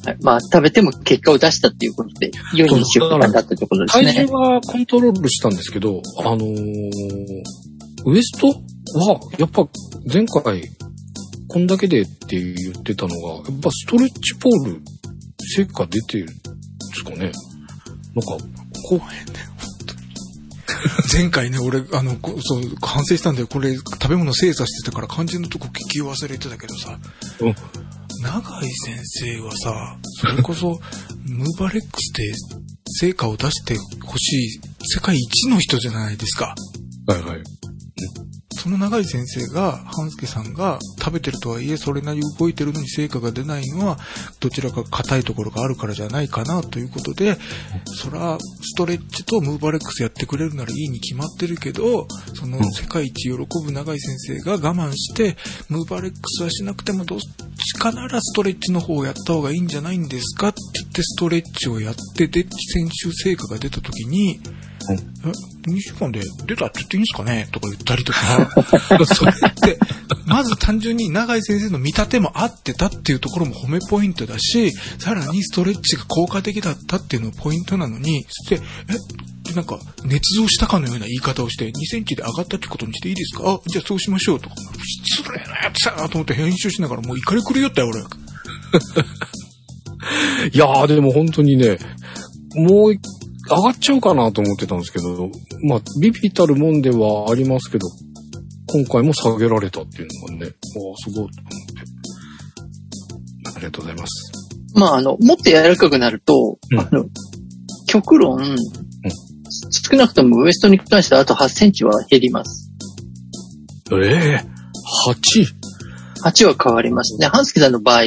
[0.04, 4.32] はいまあ、食べても結果を出したっていうことで、良い2週間だったってことです体重ね。
[4.32, 6.91] はコントロールしたんですけど、あのー、
[8.06, 8.47] ウエスト
[8.99, 9.67] は、やっぱ
[10.12, 10.63] 前回、
[11.47, 14.82] こんだけでって言ってたのが、やっぱストレッチポール、
[15.56, 16.34] 成果出てるんで
[16.93, 17.34] すかねなんか、
[18.88, 19.01] こう、
[21.12, 23.48] 前回ね、俺、あの、こそう、反省したんだよ。
[23.48, 26.98] これ、食べ物精査してたから肝心のとこ聞き忘れてたけどさ、
[27.39, 27.56] うん
[28.22, 30.80] 永井先生はさ、それこそ、
[31.26, 32.32] ムーバレックスで
[33.00, 36.54] 成果を出してほしい世界一の人じゃないですか。
[37.08, 37.44] はいはい。
[38.53, 43.97] その永井先生が、半助さんが食べてるとはいえ、それなりに動いてるのに成果が出ないのは、
[44.39, 47.37] どちらか硬いところがあるからじゃないかなということで、
[47.85, 55.37] そら、ストレッチとムーバレックスやってくれるならいいに決まってるけど、その世界一喜ぶ永井先生が我慢して、
[55.69, 64.39] ムーバレックスはしなくてもどっちかならストレッチの方をやった方がいいんじゃないんですかって言ってストレッチをやって、で、先週成果が出た時に、
[64.89, 64.96] え、
[65.70, 67.48] 2週間で出たって言っていいんですかね？
[67.52, 68.50] とか言ったりとか、
[69.06, 69.78] それって、
[70.26, 83.44] まず単純に永井先生の見立ても合ってたっていうところも褒めポイントだし、さらにストレッチが効果的だったっていうのもポイントなのに、そして、え、でなんか、捏造したかのような言い方をして、2センチで上がったってことにしていいですか？
[83.52, 84.56] あ、じゃあそうしましょうとか、
[85.15, 88.02] 失礼なやつだなと思って編集しながらもう怒り狂ったよ、俺。
[90.54, 91.78] いやー、でも本当にね、
[92.56, 92.96] もう、
[93.49, 95.30] 上がっちゃうかなと思ってたんですけど、
[95.63, 97.88] まあ、ビビたるもんではありますけど、
[98.67, 101.39] 今回も下げられたっていうのがね、おーすごいと思って。
[103.56, 104.32] ありがとうございます。
[104.75, 107.06] まあ、あの、もっと柔らかくなると、うんあの、
[107.88, 108.56] 極論、
[109.71, 112.71] 少なくともウエストに関してはあと8センチは減ります。
[113.91, 114.45] ええ
[115.08, 115.45] 8?
[116.23, 117.27] 8は変わりますね。
[117.27, 118.04] 半助さんの場合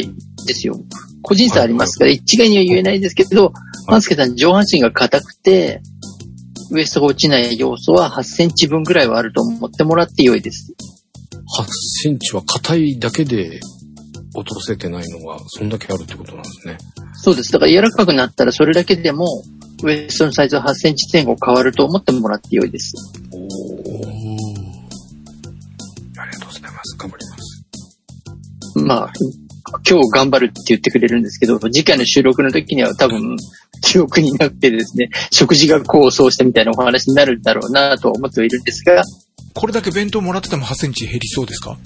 [0.47, 0.77] ですよ。
[1.23, 3.53] 個人差ありますから、一概には言えないですけど、
[3.87, 5.81] 半助さん上半身が硬くて、
[6.71, 10.75] ウエストが落ちない要素は8センチ分ぐらいはあると思ってもらって良いです。
[11.59, 11.65] 8
[12.03, 13.61] センチは硬いだけで
[14.35, 16.79] 落とせてないのが、そんだけあるってことなんですね。
[17.15, 17.53] そうです。
[17.53, 19.27] だから柔らかくなったらそれだけでも、
[19.83, 22.95] ウエストのサイズは8センチ前後変わると思ってもらって良いです。
[23.33, 23.41] おお。
[26.19, 26.97] ありがとうございます。
[26.99, 27.65] 頑張ります。
[28.77, 29.13] まあ、
[29.89, 33.37] 今日頑張るって言ってくれるんですけど、次回の収録の時には多分、
[33.83, 39.03] 記憶になってですね、食事がこうそうしたみたいなお話になるんだろうなと思ってはいるんですが、
[39.55, 41.77] これだけ弁当もらってても8センチ減りそうですか？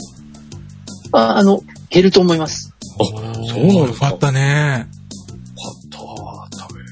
[1.13, 2.75] まあ、あの、減ると思います。
[3.01, 3.49] あ、そうなんで
[3.95, 4.09] すか。
[4.09, 4.87] よかったね。
[5.91, 6.59] よかった。
[6.65, 6.87] 食べる。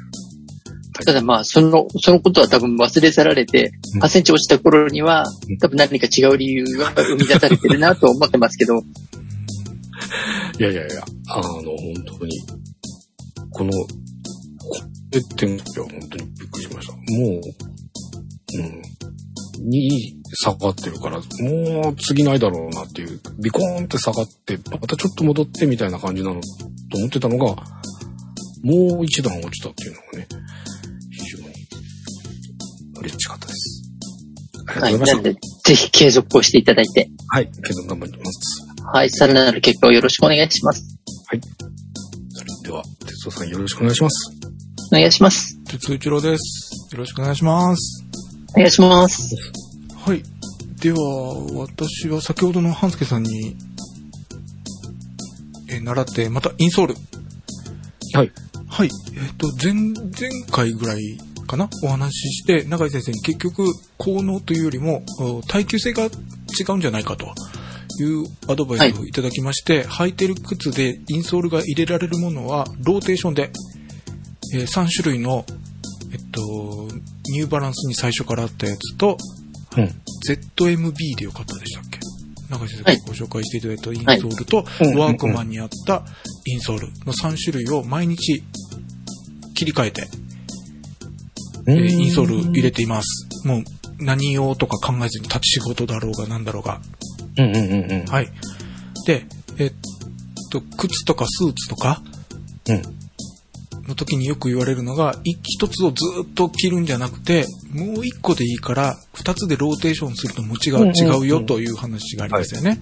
[1.04, 8.82] ただまあ、その、そのことは多分忘れ去られてう、ん8センチ落ちた頃にはうん、多分何か違う理由が生み出されてるなと思ってますけど、
[10.58, 12.32] いやいやいや、あの、本当に、
[13.50, 13.88] この、こ
[15.12, 16.92] れって、いや、本当にびっくりしました。
[16.92, 17.40] もう、
[18.58, 26.40] うん、に下がってるから、もう次ないだろうなっていう、ビコーンって下がって、またちょっと戻ってみたいな感じなの、
[26.90, 27.56] と思ってたのが、
[28.62, 30.28] もう一段落ちたっていうのがね、
[31.10, 31.44] 非常に
[33.00, 33.82] 嬉しかったです。
[34.68, 34.92] ありがはい。
[34.92, 35.14] とうございました。
[35.16, 38.65] なんで、ぜひ継続をしていただいて、はい、けど頑張ります。
[38.92, 39.10] はい。
[39.10, 40.82] さらなる結果をよろしくお願いします。
[42.32, 44.30] それでは、哲夫さんよろしくお願いします。
[44.92, 45.58] お願いします。
[45.64, 46.92] 鉄一郎です。
[46.92, 48.04] よろしくお願いします。
[48.54, 49.34] お願いします。
[49.96, 50.22] はい。
[50.80, 50.98] では、
[51.54, 53.56] 私は先ほどの半助さんに、
[55.68, 56.94] えー習って、またインソール。
[58.14, 58.32] はい。
[58.68, 58.90] はい。
[59.14, 61.18] えっ、と、前、前回ぐらい
[61.48, 61.68] かな？
[61.82, 63.64] お話しして、永井先生に結局、
[63.98, 66.08] 効能というよりも、お耐久性が違
[66.68, 67.26] うんじゃないかと
[68.04, 73.50] いうアドバイスをいただきまして、履いてる靴でインソールが入れられるものは、ローテーションで、
[74.54, 75.44] え3種類の、
[76.12, 76.88] えっと、
[77.32, 79.16] ニューバランスに最初からあったやつと、
[79.76, 79.90] うん。
[80.56, 81.98] ZMB でよかったでしたっけ？
[82.48, 86.04] 中井先はい生ご紹介していただいたインソールと、うんワークマンにあった
[86.46, 88.42] インソールの3種類を毎日
[89.54, 90.06] 切り替えて、
[91.68, 93.26] えーインソール入れています。
[93.46, 93.64] もう
[93.98, 96.80] 何用とか考えずに立ち仕事だろうが何だろうが。
[97.36, 98.06] うんうんうんうん。
[98.06, 98.28] はい。
[99.06, 99.26] で、
[99.58, 99.72] えっ
[100.50, 102.02] と、靴とかスーツとか
[102.68, 102.82] うん。
[103.88, 112.80] の時によく言われるのが、い一つをずっと着るんじゃなくて、もう一個でいいから、二つでローテーションすると持ちが違うよという話がありますよね。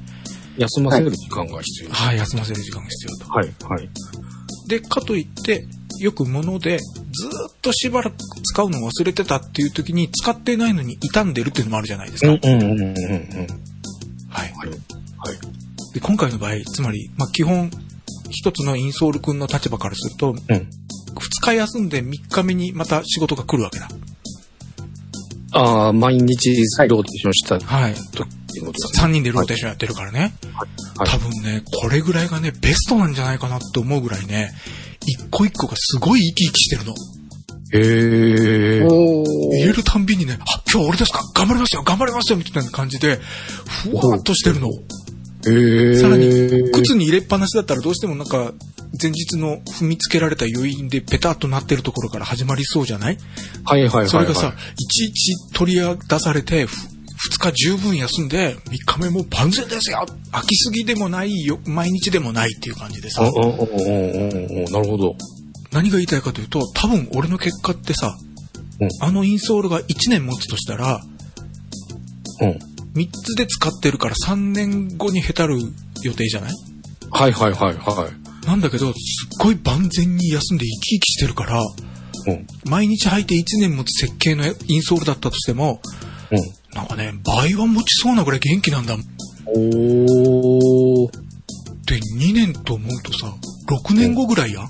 [0.57, 1.91] 休ませる時間が必要。
[1.91, 3.33] はい、休ませる時間が必要と。
[3.33, 3.91] はい、はい。
[4.69, 5.67] で、かといって、
[6.01, 12.29] よく物でずーっとしばらく使うのを忘れてたっていう時に使ってないのに傷んでるっていうのもあるじゃないですか。
[12.29, 13.74] うんうんうんうんうん。
[14.35, 14.53] はい。
[14.53, 14.69] はい。
[14.69, 15.95] はい。
[15.95, 17.71] で、今回の場合、つまり、まあ、基本、
[18.31, 20.37] 一つのインソール君の立場からすると、うん。
[20.37, 23.89] 二日休んで三日目にまた仕事が来るわけだ。
[25.53, 27.93] ああ、毎日ローテーションしたとはい。
[27.93, 30.35] いうことです三人でローテーションやってるからね。
[30.53, 34.53] はい多分ね、これぐらいがね、ベストなんじゃないかなって思うぐらいね、
[35.07, 36.95] 一個一個がすごい生き生きしてるの。
[37.75, 38.83] へえ。
[38.85, 39.57] おー。
[39.57, 43.19] 入れるたんびにね、あ、今日俺ですか頑張りますよ頑張りますよみたいな感じで、
[43.85, 44.69] ふわっとしてるの。
[44.69, 45.99] へえ。
[45.99, 48.53] さらに、靴に入れっぱなしだったらどうしてもなんか、
[49.03, 53.19] 前日の踏みつけられた余韻でペタッとなってるところから始まりそうじゃない？
[53.65, 54.09] はいはいはいはい。
[54.09, 56.77] それがさ、いちいち取り出されて、ふ
[57.17, 64.73] 二日十分休んで、三日目もう万全ですよ飽きすぎでもないよ、毎日でもないっていう感じでさうん、うんうんうんうんうん。
[64.73, 65.17] なるほど。
[65.75, 68.17] 何が言いたいかというと、多分俺の結果ってさ、
[68.81, 71.01] うんあのインソールが1年持つとしたら、
[72.41, 72.59] うん。
[72.95, 75.59] 3つで使ってるから3年後にへたる
[76.03, 76.53] 予定じゃない？
[77.11, 78.09] はいはいはいは
[78.45, 78.47] い。
[78.47, 78.95] なんだけど、すっ
[79.39, 82.47] ごい万全に休んで生き生きしてるから、うん。
[82.65, 85.81] 毎日履いて1年持つ設計のインソールだったとしても、
[86.31, 86.39] うん。
[86.75, 88.97] なんかね、倍は持ちそうなぐらい元気なんだ。
[89.47, 91.11] おー。
[91.87, 93.33] で、2年と思うとさ、
[93.69, 94.69] 6年後ぐらいやん。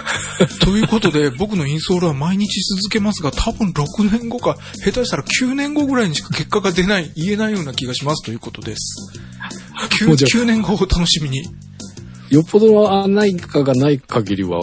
[0.60, 8.96] ということで、僕のインソールは毎日続けますが、多分6年後か、下手したら9年後ぐらいにしか結果が出ない、言えないような気がしますということです。
[10.00, 11.42] 9, もうじゃあ9年後を楽しみに。
[12.30, 14.60] よっぽど何かがない限りは、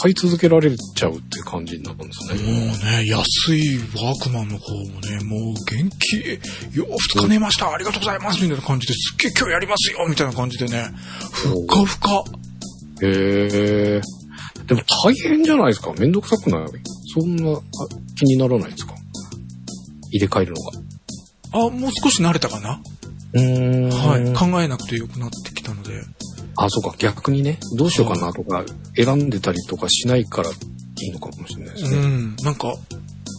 [0.00, 2.54] 使い続けられちゃうって感じになるんですもう
[2.84, 3.02] ね。
[3.04, 10.90] ね、安いワークマンの方もね、もう元気、よ、2日寝ました、ありがとうございます、みたいな感じで、すっげえ今日やりますよ、みたいな感じでね、
[11.32, 12.24] ふっかふか。
[13.00, 14.17] へえ。
[14.68, 16.68] でも大変じゃないですかめんどくさくない？
[17.14, 17.60] そんなあ
[18.16, 18.94] 気にならないですか？
[20.10, 21.66] 入れ替えるのが。
[21.66, 22.80] あ、もう少し慣れたかな？
[23.32, 24.34] うーんはい。
[24.34, 26.00] 考えなくてよくなってきたので。
[26.60, 28.64] あ、そうか、逆にね、どうしようかなとか、
[28.96, 30.52] 選んでたりとかしないからい
[31.06, 31.98] いのかもしれないですね。
[31.98, 32.74] うん、なんか、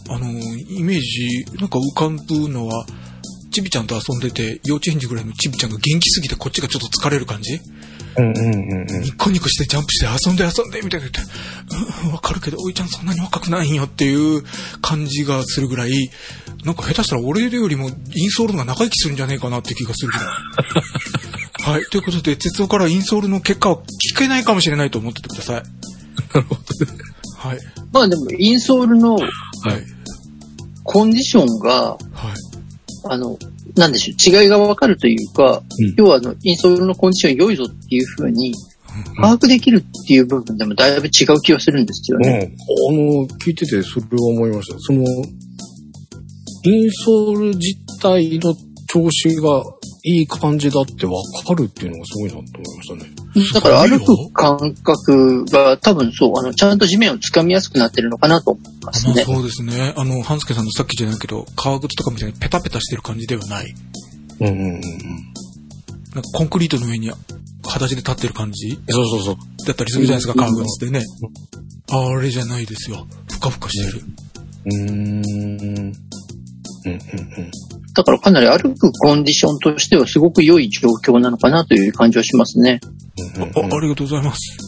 [0.08, 2.86] あの、イメージ、なんか浮かぶのは、
[3.52, 7.60] ちびちゃんと遊んでて、幼稚園児ぐらいのちびちゃんが元気すぎてこっちがちょっと疲れる感じ？
[8.16, 9.00] うんうんうんうん。
[9.02, 11.20] ニッコニコしてジャンプして遊んで遊んでみたいな言って、
[12.06, 14.42] うん、わかるけど、おいちゃんそんなに若くないんよっていう
[14.80, 16.10] 感じがするぐらい、
[16.64, 20.26] なんか下手したら俺よりもインソールのが長生きするんじゃねえかなって気がするぐらい。
[21.62, 21.84] はい。
[21.84, 25.62] ということで、鉄道からインソールの結果は聞けないかもしれないと思っててください。
[26.34, 26.92] なるほどね。
[27.36, 27.58] はい。
[27.92, 29.30] まあでも、インソールのはい。
[30.84, 31.98] コンディションが、はい。
[33.10, 33.38] あの、
[33.80, 38.52] なんでしょう、違いがわかるというか、うん要はあの、インソールのコンディション良いぞっていうふうに、
[39.16, 42.26] 把握できるっていう部分でもだいぶ違う気がするんですようん。
[42.26, 42.52] あね。
[42.92, 44.78] の、聞いててそれは思いました。
[44.80, 45.04] その、
[46.64, 48.54] インソール自体の
[48.88, 49.62] 調子が
[50.04, 51.12] いい感じだってわ
[51.46, 53.19] かるっていうのがすごいなと思いましたね。
[53.54, 59.22] だから歩く感覚が多分そう、あの、ちゃんと地面を掴みやすくなってるのかなと思いまあまあすね。
[59.24, 59.94] そうですね。
[59.96, 63.72] あの、半助さんのさっきじゃないけど、革靴とかみたいにペタペタしてる感じではない？
[64.40, 64.80] うんうんうんうん。
[66.14, 67.10] なんかコンクリートの上に
[67.62, 68.80] 裸足で立ってる感じ？
[68.88, 69.36] そうそうそう。
[69.66, 71.04] だったりするじゃないですか、うん革靴ってね。
[71.92, 73.06] ああれじゃないですよ。
[73.30, 74.04] ふかふかしてる。
[74.64, 74.88] うーん。
[74.88, 75.22] うん
[75.76, 75.92] うんうん。
[77.94, 82.80] だからかなり歩くコンディションとしてはすごく良い状況なのかなという感じはしますね。
[83.36, 84.58] うんうんあありがとうございます。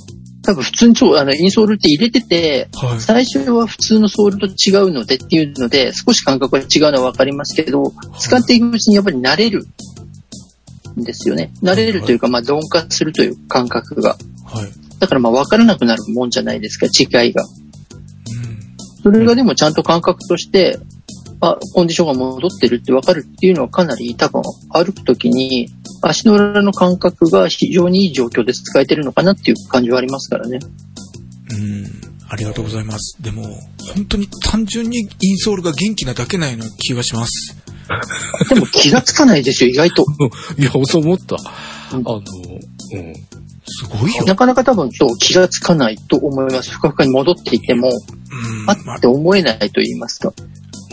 [0.45, 3.01] 多分普通にそう、あの、インソールって入れてて、はい。
[3.01, 9.67] 最初は普通のソールと違うのでっていうので、少し感覚が違うのはわかりますけど、使っていくうちにやっぱり慣れる
[10.99, 11.53] んですよね。
[11.63, 14.17] 慣れるというか、まあ鈍化するという感覚が。
[14.45, 14.73] はい。
[14.99, 17.45] だからまあ分からなくなるもんじゃないですか、違いが。
[17.45, 19.03] うん。
[19.03, 20.81] それがでもちゃんと感覚として、
[21.43, 25.69] あ、コンディションが戻ってるって分かるっていうのはかなり多分歩くときに
[26.01, 30.61] 足の裏の感覚が非常にいい状況で使えてるのかなっていう感じはありますからね。
[31.51, 32.13] うん。
[32.29, 33.21] ありがとうございます。
[33.21, 33.43] でも、
[33.95, 37.57] 本当に単純にインソールが元気なだけなような気がします。
[38.49, 40.05] でも気がつかないですよ、意外と。
[40.59, 41.37] いや、そう思った。
[41.37, 42.23] あうんの、うん。
[43.67, 44.25] すごいよ。
[44.25, 46.71] なかなか多分そう気がつかないと思います。
[46.71, 48.71] ふかふかに戻っていても、うん。
[48.71, 50.33] あって思えないと言いますか。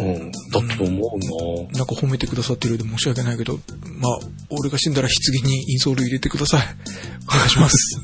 [0.03, 0.31] うん。
[0.31, 3.59] だと思うななんか褒めてくださってるようで申し訳ないけど、
[3.99, 4.19] まあ、
[4.49, 6.65] 俺が死んだら棺にインソール入れてください。
[7.27, 7.99] お願いします。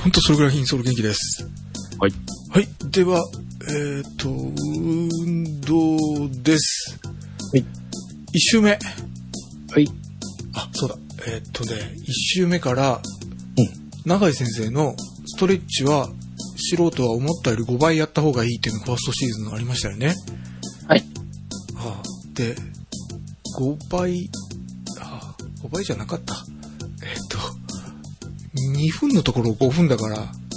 [0.00, 1.48] ほんとそれぐらいインソール元気です。
[1.98, 2.12] はい。
[2.50, 2.68] はい。
[2.90, 3.20] では、
[3.68, 6.98] えっ、と、運動です。
[7.52, 7.64] はい。
[8.32, 8.78] 一周目。
[9.70, 9.88] はい。
[10.52, 10.96] あ、そうだ。
[11.26, 13.00] えっ、とね、一周目から、
[13.56, 14.94] うん永井先生の
[15.26, 16.08] ストレッチは
[16.56, 20.14] 素人は思ったより5倍やった方がいいっていうのがファーストシーズンありましたよね。
[20.88, 21.04] はい。
[21.74, 22.02] はあ、
[22.34, 22.54] で、
[23.58, 24.30] 5倍、
[25.00, 26.34] あ5倍じゃなかった。
[27.02, 27.38] えっと、
[28.78, 30.16] 2分のところ5分だから、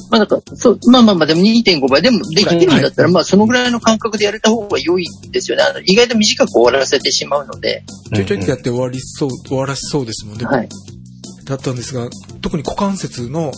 [0.09, 2.01] まあなんか、そう、まあまあまあでも2.5倍。
[2.01, 5.63] でもできるんだったら、まあそのぐらいの感覚でやれた方が良いですよね。
[5.63, 7.83] あの意外と短く終わらせてしまうので。
[8.13, 10.45] ちょいちょいってやって終わりそう、終わらせそうですもんね。
[10.45, 10.69] はい。
[11.43, 12.09] だったんですが、
[12.41, 13.51] 特に股関節の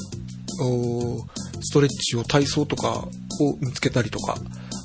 [1.61, 3.07] ストレッチを体操とか
[3.41, 4.35] を見つけたりとか、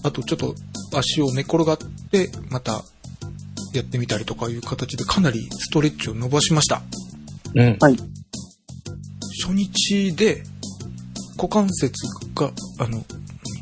[0.02, 0.54] あとちょっと
[0.96, 1.78] 足を寝転がっ
[2.10, 2.84] てまた
[3.72, 6.82] やってみたりとかいう形でかなりストレッチを伸ばしました。
[7.54, 7.76] うん。
[7.80, 7.96] はい。
[9.44, 10.42] 初日で
[11.36, 11.92] 股関節
[12.34, 13.04] が、あの、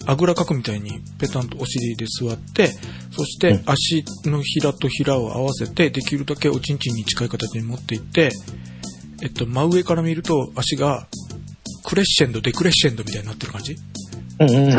[0.06, 2.72] あぐらかくみたいにペタンとお尻で座って、
[3.16, 8.32] そしてうん足のひらとひらを合わせて、できるだけおちんちんに近い形に持っていって、
[9.22, 11.06] えっと、真上から見ると足が
[11.84, 13.76] クレッシェンド、デクレッシェンドみたいになってる感じ？
[14.40, 14.74] うんうんうん。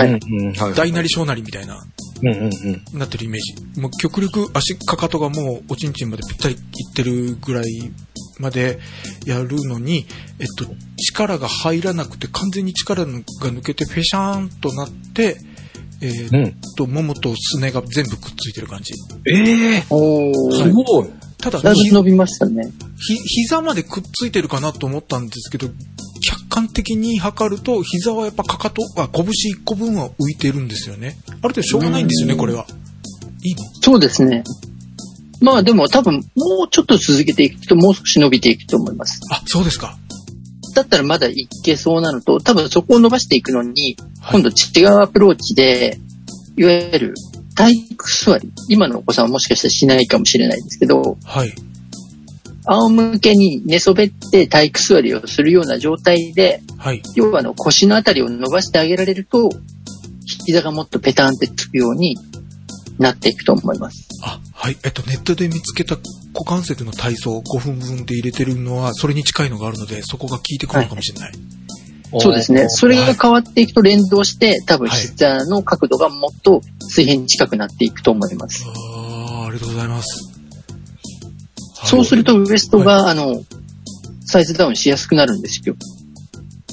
[0.54, 0.74] はい。
[0.76, 1.84] 大なり小なりみたいな。
[2.94, 3.82] なってるイメージ。
[3.82, 7.92] もう極力足、かかとがもうおちんちんまでぴったりいってるぐらい
[8.40, 8.80] まで
[9.26, 10.06] やるのに、
[10.40, 10.66] えっと、
[10.98, 15.38] 力が入らなくて完全に力が抜けてペシャーンとなって、
[16.02, 16.46] えーうん。
[16.48, 18.94] っと、ももとすねが全部くっついてる感じ。
[19.26, 21.10] ええおすごい。
[21.38, 22.72] ただ、だいぶひ伸びましたね。
[23.00, 25.68] ひ膝までくっついてるかなと思ったんですけど、
[26.24, 29.30] 客観的に測ると、膝はやっぱかかと、あ、拳1
[29.66, 31.18] 個分は浮いてるんですよね。
[31.28, 32.66] ある程度しょうがないんですよね、うんこれは。
[33.44, 33.64] いいの？
[33.82, 34.44] そうですね。
[35.42, 39.20] まあでも多分もうちょっと続けていくともう少し伸びていくと思います。
[39.30, 39.98] あ、そうですか。
[40.74, 46.00] だったらまだいけそうなのと、多分そこを伸ばしていくのに、はい今度違うアプローチで、
[46.56, 47.14] いわゆる
[47.56, 48.50] 体育座り。
[48.70, 51.54] 今のお子さんはもしかしたらしないかもしれないですけど、はい。
[52.66, 57.02] 仰向けに寝そべって体育座りをするような状態で、はい。
[57.16, 59.50] 要はあの腰のあたりを伸ばしてあげられると、
[60.46, 62.18] 膝がもっとペタンってつくように
[62.98, 64.08] なっていくと思います。
[64.24, 64.78] あ、はい。
[64.84, 65.96] えっと、ネットで見つけた
[66.34, 71.32] 股関節の体操5分分で入れてるのは、それに近いのがあるので、そこが効いてくるのかもしれない。
[72.20, 72.70] そうですね。
[72.70, 78.66] それはいが変わっていくと連動して、多分はい膝の角度がもっと水平に近くなっていくと思います。
[78.68, 80.33] ああ、ありがとうございます。
[81.84, 83.44] はいそうするとウエストが、あの、
[84.26, 85.76] サイズダウンしやすくなるんですよ。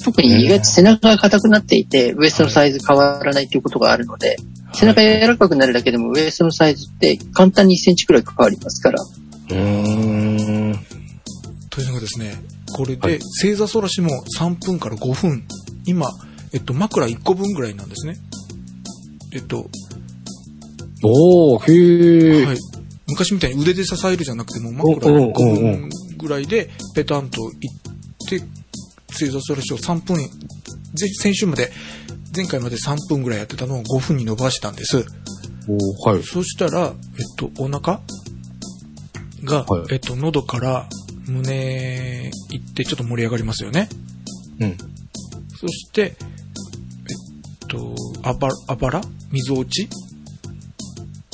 [0.03, 4.37] 特に意外と背中が硬くなっていて、ウエストのサイズ変わらないということがあるので、
[4.73, 9.01] 背中柔らかくなるだけでもウエストのサイズって簡単に1センチくらい変わりますから。
[9.01, 10.79] うーん。
[11.69, 12.41] というのがですね、
[12.73, 14.09] これではい正座反らしも
[14.39, 15.43] 3分から5分。
[15.85, 16.07] 今、
[16.53, 18.15] えっと、枕1個分ぐらいなんですね。
[19.33, 19.69] えっと、
[21.03, 22.45] おー、へえ。
[22.45, 22.57] はい。
[23.11, 28.41] 昔みたいに腕で支えるじゃなくても、うん枕1個分ぐらいで、ペタンといって、
[29.11, 30.17] 水座ストレッチを3分、
[30.93, 31.71] ぜ先週まで、
[32.35, 35.05] 前回まで3分ぐらいやってたのを5分に伸ばしたんです。
[35.67, 36.23] おはい。
[36.23, 36.95] そしたら、えっ
[37.37, 38.01] と、お腹
[39.43, 40.87] が、はいえっと、喉から
[41.27, 43.89] 胸行ってちょっと盛り上がりますよね。
[44.59, 44.77] うん。
[45.59, 49.01] そして、えっと、あば、あばら？
[49.31, 49.87] 溝落ち？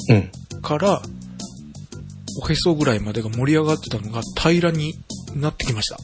[0.09, 0.29] うん。
[0.61, 1.01] から、
[2.41, 4.93] おへそぐらいまでが盛り上がってたのが平らに
[5.35, 5.97] なってきました。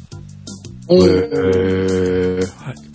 [0.87, 2.93] おへーー。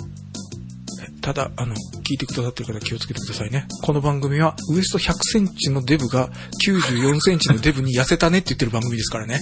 [1.20, 3.66] ただ、あの、聞いてくださってる方気をつけてくださいね。
[3.82, 6.30] この番組は、ウエスト100センチのデブが
[6.66, 9.40] 94センチのデブに痩せたねって言ってる番組ですからね。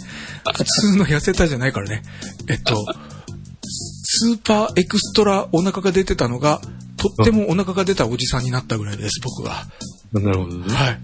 [0.53, 2.03] 普通の痩せたじゃないからね。
[2.49, 2.75] えっと、
[3.63, 6.61] スーパーエクストラお腹が出てたのが、
[6.97, 9.67] とってもお腹が出たおじさんになったぐらいです、僕は。
[10.13, 10.75] なるほどね。
[10.75, 11.01] はい。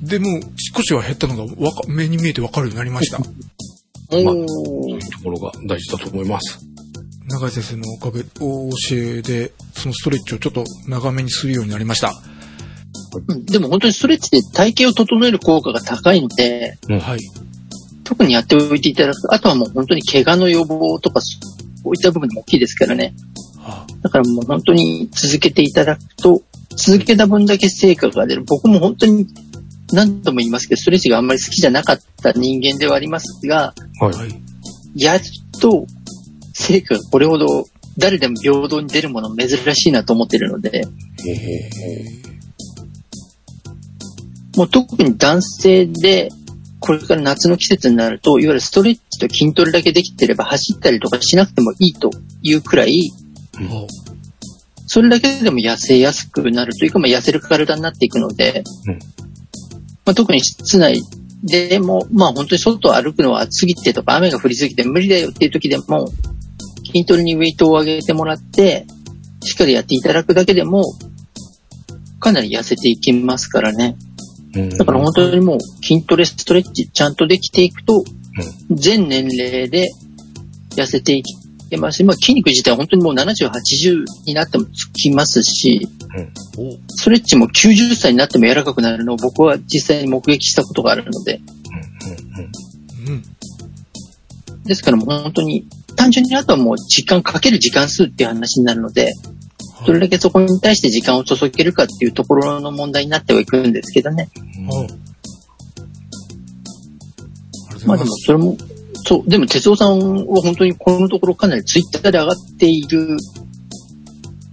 [0.00, 0.40] でも、
[0.76, 3.18] 少しは減ったのがわか目に見えてわかるようになりました。
[4.12, 6.58] おまあーところが大事だと思います。
[7.28, 12.12] 長井先生のおかげ、お教えで、そのストレッチをちょっと長めにするようになりました。
[13.28, 17.18] うんでも本当にストレッチで体型を整える効果が高いので、うんはい。
[18.04, 19.32] 特にやっておいていただく。
[19.32, 21.38] あとはもう本当に怪我の予防とか、そ
[21.86, 23.14] ういった部分も大きいですからね。
[23.58, 26.42] あだからもう本当に続けていただくと、
[26.76, 28.44] 続けた分だけ成果が出る。
[28.44, 29.26] 僕も本当に
[29.92, 34.12] 何度も言いますけど、ストレッチがあんまり好きじゃなかった人間ではありますが、はい。
[34.12, 34.42] はい。
[34.94, 35.20] やっ
[35.60, 35.86] と
[36.52, 37.66] 成果がこれほど
[37.98, 40.84] 誰でも平等に出るもの珍しいなと思ってるので、
[44.56, 46.30] もう特に男性で、
[46.80, 52.10] これから夏の季節になると、いわゆるストレッチと筋トレだけできてれば走ったりとかしなくてもいいと
[52.42, 53.12] いうくらい、
[53.70, 53.86] お
[54.86, 58.98] それだけでも痩せやすくなるというか、まあ、痩せる体になっていくので、うん
[60.04, 61.00] まあ、特に室内
[61.42, 66.08] でも、まあ本当に外を歩くのは暑すぎてとか雨が降りすぎて無理だよっていう時でも、
[66.86, 68.86] 筋トレにウェイトを上げてもらって、
[69.42, 70.84] しっかりやっていただくだけでも、
[72.18, 73.96] かなり痩せていきますからね。
[74.54, 78.04] うんだから本当にもう筋トレ、ストレッチちゃんとできていくと、
[78.70, 79.88] 全年齢で
[80.76, 81.22] 痩せてい
[81.70, 85.88] けますし、まあ筋肉自体は本当にもう70、80になってもつきますし、
[86.58, 91.40] おストレッチも90歳になっても柔らかくなるのを僕は実際に目撃したことがあるので、
[93.06, 93.22] うん。
[94.64, 95.66] ですからもう本当に
[95.96, 99.12] 単純にあとはもう時間かける時間数っていう話になるので、
[99.86, 104.28] どれだけそこに対して時間を注げるかっていうところの問題になってはいくんですけどね。
[104.58, 104.62] う
[107.86, 108.04] まあで。
[108.04, 108.56] もそれも、
[109.10, 113.16] そう、でも哲夫さんは本当にこのところかなりツイッターで上がっている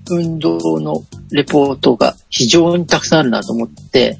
[0.10, 4.18] 運動のレポートが非常にたくさんあるなと思って、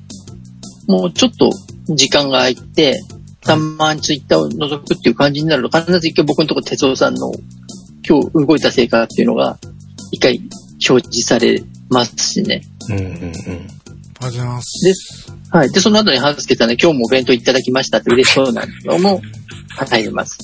[0.88, 1.50] もうちょっと
[1.88, 3.02] 時間が空いて、
[3.42, 7.32] たまにツイッターを覗くっていう感じになると、必ず一回僕のところ哲夫さんの
[8.08, 9.58] 今日動いた成果っていうのが
[10.12, 10.40] 一回
[10.88, 12.62] 表示されますしね。
[12.90, 13.77] うんうんうん。
[14.20, 14.86] ありがとうございます。
[14.86, 15.32] です。
[15.52, 15.70] はい。
[15.72, 19.22] で、その後にハンスケさんで今日もお弁当いただきましたって嬉しそうなのも
[19.90, 20.38] 入ります。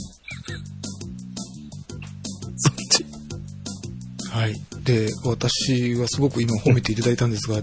[4.32, 4.54] はい。
[4.84, 7.62] で、私はすごく今褒めていただいたんですが、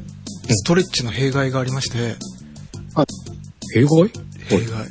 [0.49, 2.17] ストレッチの弊害がありまして、
[3.73, 4.11] 弊害？
[4.49, 4.91] 弊害、はい。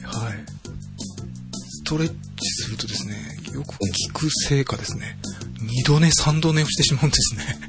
[1.67, 2.15] ストレッチ
[2.63, 3.15] するとですね、
[3.53, 3.77] よく効
[4.13, 5.17] く成果ですね。
[5.61, 7.59] 二度寝、三度寝をしてしまうんですね。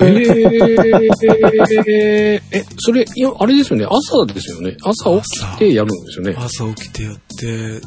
[0.00, 3.86] えー、え、それ、いや、あれですよね。
[3.86, 4.76] 朝ですよね。
[4.82, 6.34] 朝起きてやるんですよね。
[6.38, 7.80] 朝起きてやって、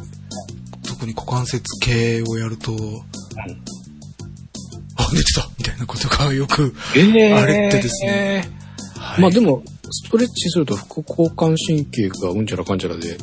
[0.88, 2.71] 特に股関節系をやると、
[4.97, 8.49] あ、寝てたみたいなことがよく、えーあれってですね。
[8.97, 13.17] はいまあでも、ストレッチすると副交感神経がうんちゃらかんちゃらで、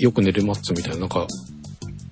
[0.00, 1.26] よく寝れますみたいな、なんか、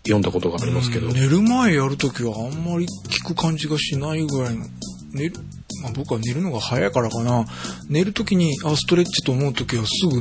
[0.04, 1.09] 読んだことがありますけど。
[1.09, 2.86] うん寝る前やるときはあんまり
[3.24, 4.64] 効く感じがしないぐらいの。
[5.12, 5.34] 寝る、
[5.83, 7.45] まあ僕は寝るのが早いからかな。
[7.89, 10.18] 寝るときに、あ、ストレッチと思うときはすぐ、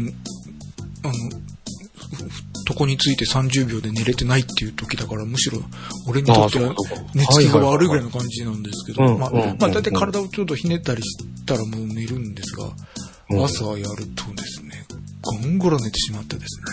[1.03, 5.59] あの、ふ床について30秒で寝れてないっていう時だから、むしろ
[6.07, 6.75] 俺にとっては
[7.13, 14.85] 寝つきが悪いぐらいはの感じなんですけど、うんまあ、うんうんまあ大体体をちょっとひねったりしたらもう寝るんですが、うん朝やるとですね、
[15.21, 16.65] ゴンゴロ寝てしまってですね。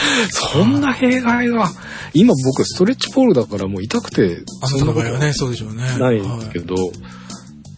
[0.30, 1.70] そんな弊害が、
[2.14, 5.82] 今僕ストレッチポールだからもう痛くて、そんなことたの場合はね、そうでしょうね。
[5.98, 6.76] ないんですはいけど、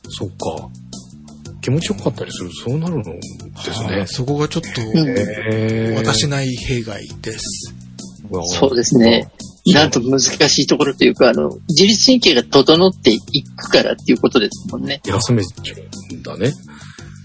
[0.09, 0.69] そっか。
[1.61, 3.21] 気持ちよかったりするとそうなるので
[3.73, 4.09] すねはい。
[4.09, 7.73] そこがちょっと、うんへー私ない弊害です。
[8.59, 9.31] そうですね。
[9.67, 15.01] なんと難しいところというか、あの、自律神経が整っていくからっていうことですもんね。
[15.05, 15.75] 休めちゃ
[16.11, 16.53] うんだね。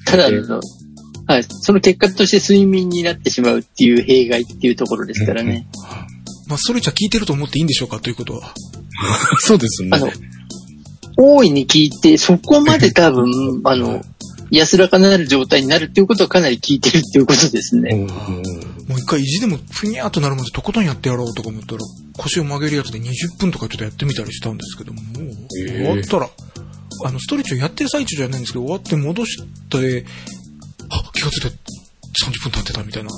[0.05, 0.61] ただの、
[1.27, 5.67] はい、その結果として睡眠になってしまうっていう弊害っていうところですからね。
[6.47, 7.99] まあ、ストレッチは効いてると思っていいんでしょうか？
[7.99, 8.53] ということは。
[9.39, 9.89] そうですね。
[9.91, 10.09] あの、
[11.17, 14.01] 大いに聞いて、そこまで多分、あの、
[14.49, 17.93] 安らかなる状態になるっていうことはかなり聞いてるっていうことですね。
[17.95, 21.81] もう一回意地でもふにゃーっとなるまでとことんやってやろうとか思ったら、
[22.17, 25.23] 腰を曲げるやつで20分とかちょっとやってみたりしたんですけども、もう
[25.59, 26.29] ええ終わったら、
[27.05, 29.37] あの、ストレッチをやってる最中じゃないんですけど、終わって戻し
[29.69, 30.05] て、
[30.89, 33.15] あ、気がついて30分経ってたみたいな、ああ、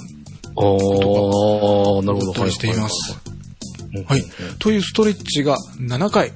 [2.02, 2.50] なるほど。
[2.50, 3.14] しています。
[3.14, 4.24] はいはい。
[4.60, 6.32] というストレッチが7回、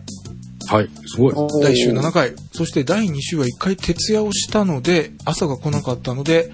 [0.68, 1.34] はい、すごい。
[1.62, 6.52] 第1週7回、そして第2週は1回徹夜をしたので、朝が来なかったので、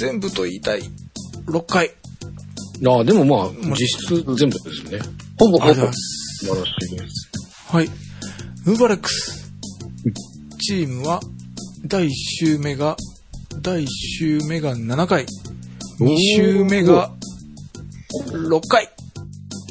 [0.00, 0.82] 全部と言いたい
[1.46, 1.90] 6回。
[2.86, 5.00] ああ、でもまあ、実質全部ですね。
[5.38, 5.74] ほぼほぼ。
[5.74, 7.30] 素晴らしいです。
[7.68, 7.90] はい。
[8.64, 9.52] ムーバレックス。
[10.60, 11.20] チームは、
[11.86, 12.96] 第1週目が、
[13.64, 15.24] 第1週目が7回。
[15.98, 17.10] 2週目が、
[18.30, 18.86] 6回。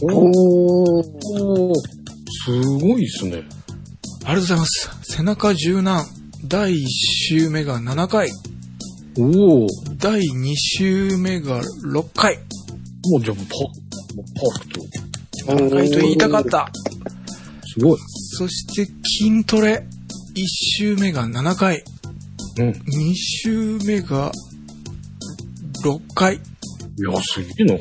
[0.02, 0.34] おー。
[1.40, 1.76] おー
[2.44, 3.44] すごいですね。
[4.26, 4.90] ありがとうございます。
[5.04, 6.08] 背中柔軟。
[6.48, 8.32] 第1週目が7回。
[9.20, 9.68] おお。
[10.00, 12.40] 第2週目が6回。
[13.12, 15.54] もうじゃあもうパ、もうパーフェクト。
[15.54, 16.72] 7回と言いたかった。
[17.68, 18.00] すごい。
[18.40, 19.86] そして筋トレ。
[20.34, 21.84] 1週目が7回。
[22.58, 22.70] うん。
[22.70, 22.74] い
[23.12, 24.32] 2週目が
[25.84, 26.36] 6回。
[26.36, 27.78] や、すげえな。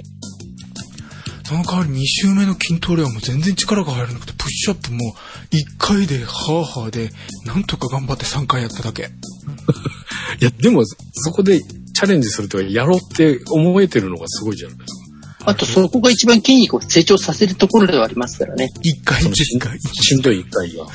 [1.44, 5.14] その代わり2週目の筋トレはもう全然力が入らなくて、プッシュアップも
[5.50, 7.10] 1回でハーハーで、
[7.44, 9.10] なんとか頑張って3回やっただけ。
[10.40, 15.02] いや、でも、そこでチャレンジするとか、やろうって思えてるのがすごいじゃないですか。
[15.44, 18.68] あと、そこが一番筋肉を成長させるところではありますからね。
[18.84, 19.78] 1回そのし1回。
[19.80, 20.86] しんどい一回が。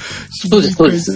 [0.49, 1.13] そうです、そうです。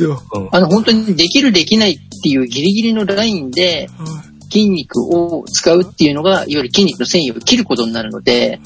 [0.52, 8.60] あの、本当にできる、できないっていうギリギリのラインでは筋肉を使うっていうのが、いわゆる筋肉の繊維を切ることになるので、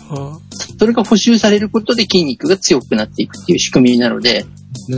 [0.79, 4.45] それが補修されることで筋肉が強くなっていくっていう仕組みなので、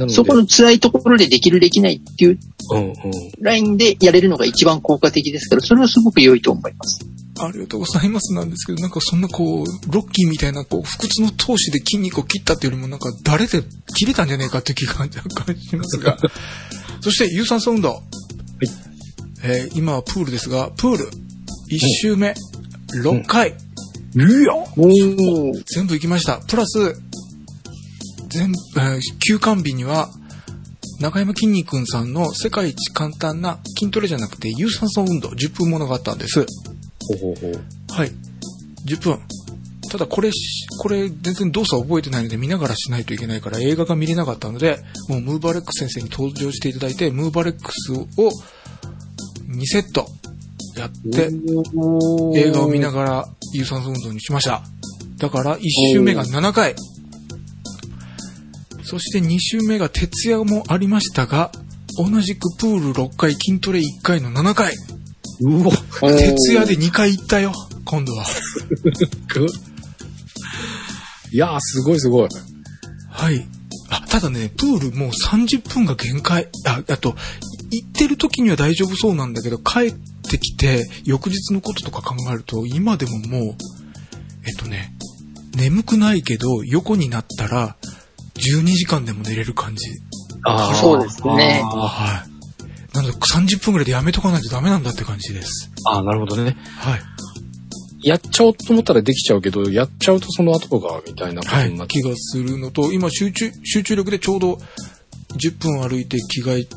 [0.08, 2.40] そこの辛いところでできる、できないっていう。
[3.42, 7.06] ラインでやれるのが一番効果的ですから、それはすごく良いと思います。
[7.40, 13.62] ありがとうございますなんですけど、なんかそんなこう、ロッキーみたいなこう、不屈の闘志で筋肉を切ったっていうよりもなんか誰で
[13.96, 16.18] 切れたんじゃねえかっていう気が若干しますが。
[17.02, 18.02] そして有酸素運動。
[19.44, 21.10] えー今はプールですが、プール、1
[22.02, 22.34] 周目、
[23.04, 23.54] 6回、い
[24.46, 25.64] やおー。
[25.76, 26.40] 全部行きました。
[26.40, 26.96] プラス、
[28.30, 30.10] 全部、えー休館日には、
[31.00, 36.40] 中山きんに君さんの世界一簡単な筋トレじゃなくて有酸素運動10分ものがあったんです。
[36.40, 37.94] ほうほうほう。
[37.94, 38.12] はい。
[38.86, 39.20] 10分。
[39.90, 48.06] ただこれし、これ全然動作覚えてないので見ながらしないといけないから映画が見れなかったので、もうムーバレックス先生に登場していただいて、ムーバレックスを
[49.50, 50.08] 2セット
[50.76, 51.30] やって、
[52.36, 54.64] 映画を見ながら有酸素運動にしました。
[55.18, 55.62] だから1
[55.94, 56.76] 周目が7回。
[58.84, 61.52] そして2周目が徹夜もありましたが、
[61.98, 64.74] 同じくプール6回、筋トレ1回の7回。
[65.42, 65.72] うわ。
[66.02, 67.52] 徹夜で2回行ったよ、
[67.86, 68.26] 今度は。
[71.32, 72.30] いやー、すごいすごい。
[73.10, 73.48] はい。
[73.90, 76.50] あ、ただね、プールもう30分が限界。
[76.66, 77.16] あ、あと、
[77.72, 83.56] い行ってる時には大丈夫そうなんだけど、帰ってきて、翌日のこととか考えると、今でももう、
[84.46, 84.94] えっとね、
[85.56, 87.76] 眠くないけど、横になったら、
[88.36, 89.86] 12時間でも寝れる感じ。
[90.44, 92.96] あーそうですねはい。
[92.96, 95.72] なので、30分ぐらいでやめとかないとダメなんだって感じです。
[95.86, 96.56] あー、なるほどね。
[96.78, 97.02] はい。
[98.02, 101.88] やっちゃおうと思ったらできちゃうけど、やっちゃうとその後が、みたいなことはいになっ。
[101.88, 101.94] て。
[101.94, 104.60] 気がするのと、今集中、集中力でちょうど
[105.36, 106.68] 10分歩いて着替え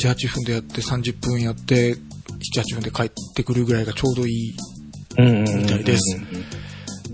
[0.00, 1.98] 7、8分でやって30分やって、7、
[2.62, 4.54] 8分で帰ってくるぐらいがちょうどいい。
[5.18, 6.18] うんうんうんうんみたいです。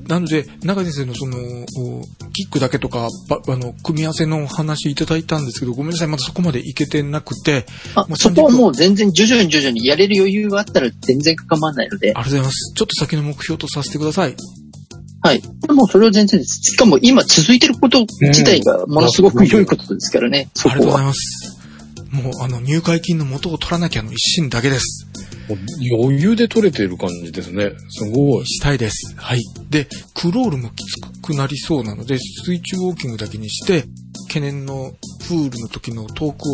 [0.08, 2.02] なので、中先生のその、お
[2.32, 12.72] キックだけとか、ばあの、組み合わせのお話いただいたんですけど、ごめんなさい、まだそこまでいけてなくて、あそこはもう全然徐々に徐々にやれる余裕があったら全然構わないので、ありがとうございます。
[12.74, 14.34] ちょっと先の目標とさせてください。
[15.20, 15.42] はい。
[15.68, 16.60] もうそれは全然です。
[16.62, 20.48] しかも今続いてること自体がものすごく良いことですからね。
[20.64, 21.58] ありがとうございます。
[22.10, 25.07] もう、あの、入会金の元を取らなきゃの一心だけです。
[25.98, 27.70] 余裕で取れてる感じですね。
[27.88, 28.46] すごい。
[28.46, 29.14] したいです。
[29.16, 29.40] はい。
[29.70, 33.84] で、クロールもきつくなりそうなので、水中ウォーキングだけにして、
[34.28, 34.92] 懸念の
[35.26, 36.46] プールの時の遠く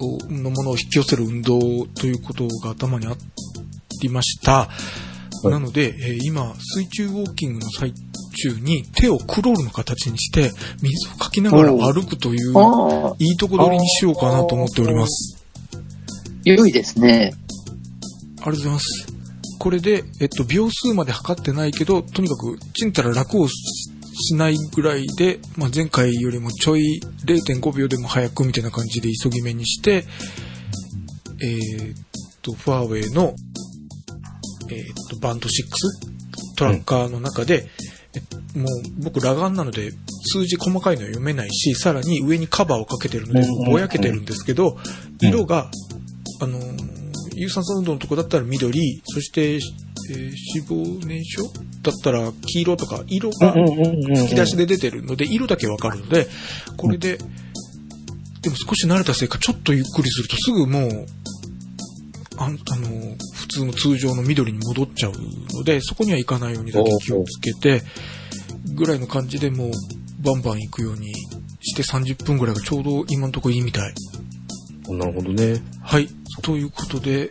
[0.00, 3.14] を、のものを引き寄せる運動ということが頭にあ
[4.02, 4.68] りました。
[5.44, 7.92] いなので、えー今、水中ウォーキングの最
[8.38, 10.50] 中に手をクロールの形にして、
[10.82, 12.54] 水をかきながら歩くという、
[13.18, 15.44] いいとこ取りにしようかなと思っております。
[16.44, 17.34] 良いですね。
[18.42, 19.06] ありがとうございます。
[19.58, 23.54] これで、えっと、秒数まで測ってないけど、とにかく、ちんたら楽をし
[24.20, 30.04] しないぐらいで、まあ、前回よりもちょい0.5秒でも早くみたいな感じで急ぎ目にして、
[31.40, 31.96] えーっ
[32.42, 33.34] と、ファーウェイの、
[34.70, 35.50] えーっと、バンド6
[36.56, 37.68] トラッカーの中で、
[38.14, 38.68] えもう
[39.04, 39.92] 僕裸眼なので
[40.32, 44.76] 数字細かいのは読めないし、さらに上にカバーをかけてるのでうんうんうんぼやけてるんですけど、
[45.20, 45.70] 色が、
[46.40, 46.97] あのー
[47.38, 49.60] 有酸素運動のとこだったら緑、そして、えー
[50.10, 51.48] 脂肪燃焼？
[51.82, 56.26] だったら黄色とか、色が吹き出しで出てるので、色だけわかるので、
[56.76, 57.18] これで、
[58.42, 61.06] でも少し慣れたせいか、ちょっとゆっくりするとすぐもう、
[62.36, 65.12] あんあのー、普通の通常の緑に戻っちゃう
[65.56, 67.82] ので、そこには行かないようにだけ気をつけて、
[68.74, 69.70] ぐらいの感じでもう、
[70.20, 71.12] バンバン行くように
[71.60, 73.94] して30分ぐらいがちょうど今のところいいみたい。
[74.88, 75.62] なるほどね。
[75.82, 76.08] はい。
[76.42, 77.30] ということで、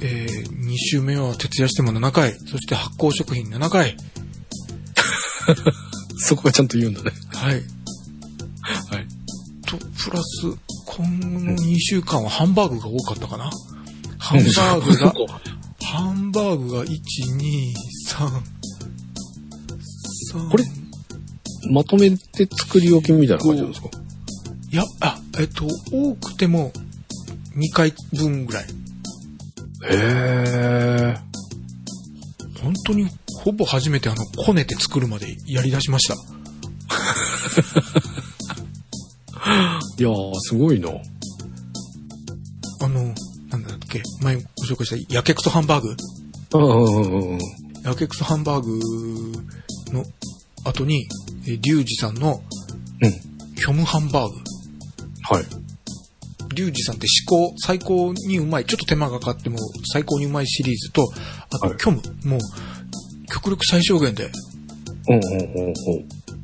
[0.00, 3.96] えー、2週目は徹夜しても7回、そして発酵食品7回。
[6.18, 7.12] そこがちゃんと言うんだね。
[7.32, 7.54] はい。
[7.54, 7.64] はい。
[9.66, 10.46] と、プラス、
[10.86, 13.50] 今後の2週間はハンバーグが多かったかな。
[14.18, 15.12] ハンバーグが、
[15.86, 16.96] ハンバーグが1、2、
[18.08, 18.42] 3、
[20.32, 20.64] 3これ
[21.70, 23.88] まとめて作り置きみたいな感じなんですか？
[24.72, 26.72] いや、あ、えっと、多くても
[27.56, 28.64] 2回分ぐらい。
[28.64, 28.68] へ
[29.90, 31.16] え。
[32.62, 33.08] 本当に
[33.42, 36.14] ほぼ初めてあの、こねて作るまでやり出しました。
[39.98, 40.90] いやー、すごいな。
[42.80, 43.14] あの、
[43.48, 45.96] なんだっけ、前ご紹介したやけくそハンバーグ。
[46.58, 47.38] うん。
[47.84, 48.80] やけくそハンバーグ
[49.92, 50.04] の
[50.64, 51.06] 後に、
[51.46, 52.42] えーリュウジさんの
[53.00, 53.12] うん。
[53.56, 54.34] 虚無ハンバーグ。
[55.22, 55.44] はい。
[56.56, 59.58] リュウジさんって至高、最高にうまい、ちょっと手間がかかっても
[59.92, 61.08] 最高にうまいシリーズと、
[61.50, 62.40] あとはい虚無、もう
[63.32, 64.30] 極力最小限で、
[65.08, 65.74] うんうんうんうん。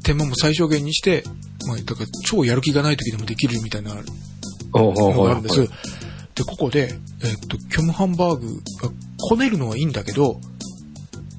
[0.05, 1.25] 手間も最小限にして、
[1.67, 4.03] まあ、だから超やる気がない時でもできるみたいなのが
[4.83, 5.61] はいあるんです。
[6.35, 6.95] で、ここで、
[7.25, 8.91] えっと、虚無ハンバーグが、
[9.29, 10.41] こねるのはいいんだけど、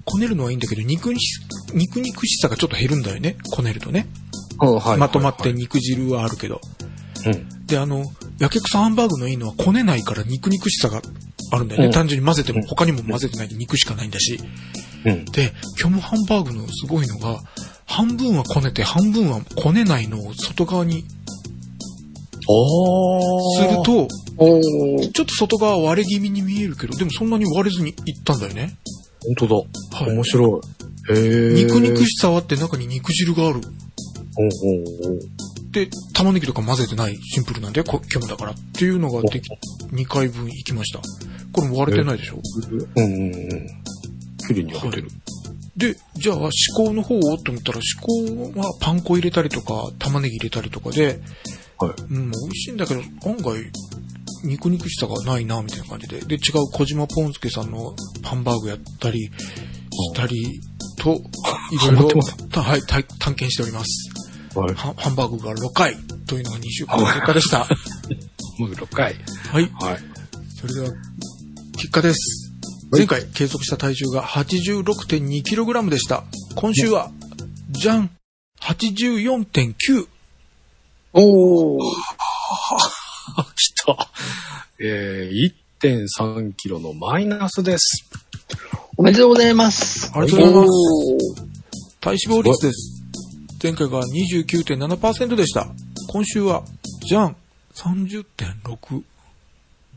[0.06, 1.40] こねるのはいいんだけど、肉にし、
[1.74, 4.08] 肉肉しさがちょっと減るんだよね、こねるとね。
[4.98, 6.62] まとまってはい肉汁はあるけど。
[7.26, 7.66] うん。
[7.66, 8.06] で、あの、
[8.40, 11.02] やけくそハンバーグのいいのはこねないから肉肉しさが
[11.52, 11.88] あるんだよね。
[11.88, 14.40] うん単純に混ぜてもうん他にも混ぜてないで肉しかないんだし。
[15.06, 15.26] うん。
[15.26, 17.40] で、虚無ハンバーグのすごいのが、
[17.86, 21.04] 半分はこねて半分はこねないのを外側に
[22.48, 24.08] おする、と。
[25.14, 28.78] ちょっと外側割れ気味に見えるけど、でもそんなに割れずにいったんだよね。
[29.38, 29.56] 本当だ。
[30.06, 30.62] はい面白
[31.10, 31.14] い。
[31.14, 31.54] へえ。
[31.54, 33.60] 肉肉しさはあって中に肉汁がある。
[33.60, 35.20] おうおうおう
[35.74, 39.50] で、玉ねぎとか混ぜてないシンプルなんで、こ虚無だからっていうのができ、
[39.92, 41.02] 2回分いきました。
[41.52, 42.40] これも割れてないでしょ？
[42.96, 43.68] うんうんうん。
[44.48, 45.08] 綺麗に焼けてる。
[45.76, 51.20] で、じゃあ、思考の方をと思ったら、思考はパン粉入れたりとか、玉ねぎ入れたりとかで、
[51.80, 51.94] はい。
[52.02, 53.56] うん、美味しいんだけど、案外、
[54.46, 56.20] 肉肉しさがないな、みたいな感じで。
[56.20, 59.32] で、違う小島ポンスケさんのハンバーグやったり、し
[60.14, 60.62] たり
[61.00, 61.14] と、
[61.72, 62.20] いろいろ
[62.62, 64.13] はい、た探検しております。
[64.56, 64.74] はい。
[64.76, 65.96] ハハンバーグが6回
[66.28, 67.68] というのが2週間の結果でした。
[68.60, 69.16] もう6回。
[69.52, 69.72] はい。
[69.82, 70.00] はい。
[70.60, 70.90] それでは、
[71.74, 72.48] 結果です。
[72.48, 72.54] はい
[72.96, 76.26] 前回計測した体重が 86.2kg でした。
[76.54, 77.10] 今週は、
[77.72, 78.12] じゃん
[78.62, 80.08] !84.9!
[81.14, 81.82] おー。
[83.56, 84.10] 来た。
[84.80, 85.52] えー、
[85.82, 88.08] 1.3キロのマイナスです。
[88.96, 90.12] おめでとうございます。
[90.14, 92.00] ありがとうございます。
[92.00, 92.93] 体脂肪率です。
[93.64, 95.70] 前回が29.7%でした。
[96.10, 96.66] 今週は、
[97.08, 97.38] じゃん
[97.74, 99.04] !30.6!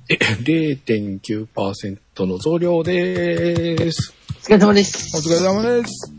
[0.08, 4.14] え、0.9%の増量です。
[4.30, 5.16] お疲れ様です。
[5.16, 6.12] お疲れ様です。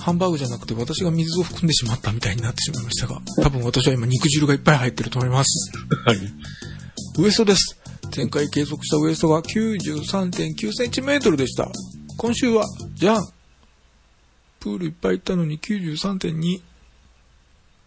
[0.00, 5.70] ハンバーグじゃなくて私が水を含んでしまったみたいになってしまいましたが、多分私は今肉汁がいっぱい入ってると思います。
[6.04, 6.16] はい。
[7.20, 7.78] ウエストです。
[8.16, 11.70] 前回計測したウエストが93.9センチメートルでした。
[12.16, 12.64] 今週は、
[12.94, 13.22] じゃん
[14.58, 16.71] プールいっぱい行ったのに93.2。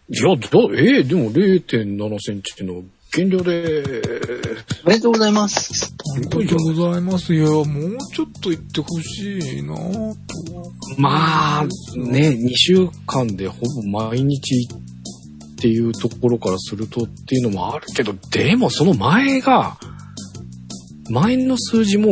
[0.08, 2.82] いや、だ、えー、でも0.7センチの
[3.12, 3.82] 減量で
[4.84, 5.94] おめでとうございます。
[6.14, 7.34] ありがとうございます。
[7.34, 7.64] いや、もう
[8.14, 10.96] ちょっと行ってほしいなぁと。
[10.98, 11.64] まあ、
[11.96, 14.68] ね、2週間でほぼ毎日
[15.56, 19.78] っていうところからするとっていうのもあるけど、でもその前が、
[21.10, 22.10] 前の数字も、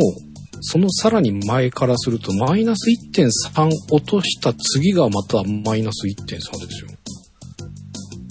[0.61, 6.89] そのさらに前からすると、マイナス1.3落とした次がまたマイナス1.3ですよ。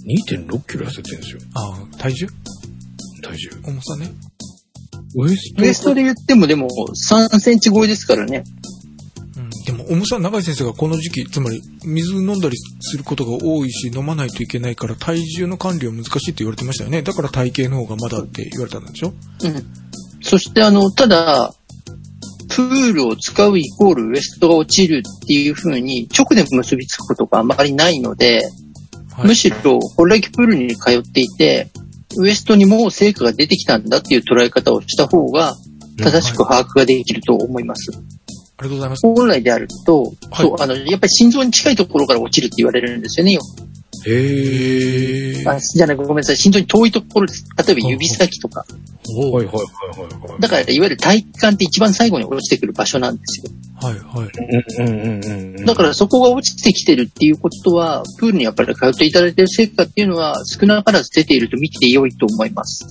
[0.05, 2.27] 2.6キロ痩せてるんですよ、ああ、体重？
[3.23, 3.51] 体重。
[3.65, 4.13] 重さね。
[5.17, 6.69] ウエストウエストで言ってもでも
[7.11, 8.45] 3センチ超えですからね。
[9.37, 17.03] うん、でもの、重さ、長井先生がこの時期、つまり、水飲んだりすることが多いし、飲まないといけないから、体重の管理は難しいって言われてましたよね。
[17.03, 19.09] だから体型の方がまだって言われたんでしょ？
[19.09, 19.65] うん。
[20.23, 21.55] そしてあの、ただ、
[22.49, 28.43] プールを使うイコールウエストが落ちるっていう風に直で結びつくことがあまりないので、
[29.17, 29.27] はい。
[29.29, 31.71] むしろこれだけプールに通っていて、
[32.17, 35.55] ウエストにもう成果が出てきたんだっていう捉え方をした方が
[35.99, 37.91] 正しく把握ができると思います。
[38.57, 39.07] ありがとうございます。
[39.07, 43.39] 本来であると、はいそう、あの、やっぱり心臓に近いところから落ちるって言われるんですよね。
[44.07, 45.45] へえ。
[45.47, 46.37] あじゃなくごめんなさい。
[46.37, 47.47] 心臓に遠いところです。
[47.57, 48.65] 例えば指先とか。
[49.17, 50.41] おはいはいはいはいはい。
[50.41, 53.53] だから、いわゆる体幹って一番最後に落ちてくる場所なんですよ。
[53.81, 54.79] はい、はい。
[54.79, 55.65] うんうんうんうん。
[55.65, 62.85] だからそこが落ちてきてるっていうことは、プールにやっぱり通っていただいている成果っていうのは少なからず出ていると見て良いと思います。
[62.85, 62.87] す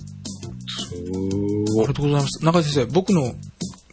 [0.93, 2.45] ありがとうございます。
[2.45, 3.33] 中井先生、僕の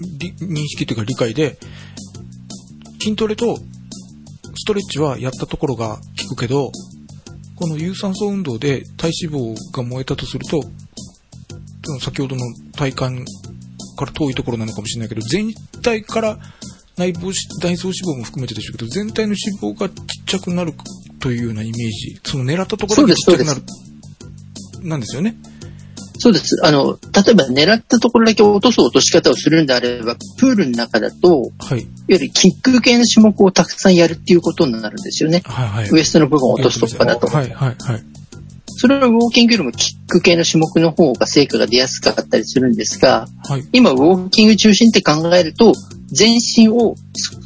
[0.01, 1.59] り認識というか理解で、
[3.01, 3.57] 筋トレと
[4.57, 5.99] ストレッチはやったところが
[6.29, 6.71] 効くけど、
[7.61, 10.63] この有酸素運動で体脂肪が燃えたとすると、
[11.85, 12.43] その先ほどの
[12.75, 13.25] 体幹
[13.97, 15.53] から遠いところなのかもしれないけど、全
[15.83, 16.39] 体から
[16.97, 19.95] 内臓脂内臓脂肪も含めてでしょうけど、全体の脂肪がちっ
[20.25, 20.73] ちゃくなる
[21.21, 23.63] というようなイメージ、その狙ったところがちっちゃくなる、
[24.83, 25.37] なんですよね。
[26.21, 26.61] そうです。
[26.63, 31.81] あの、例えば狙ったところだけ落とす落とし方をするんであれば、プールの中だと、はい。
[31.81, 35.41] いわゆるキック系の種目をたくさんやるっていうことになるんですよね。
[35.47, 35.91] はいはい。
[35.91, 37.27] ウエストの部分を落とすとかだと。
[37.27, 38.05] はいはいはい。
[38.67, 43.65] それはウォーキングよりもキック系の種目の方が成果が出やすかったりするんですが、はい。
[43.73, 45.73] 今ウォーキング中心って考えると、
[46.13, 46.97] 全身を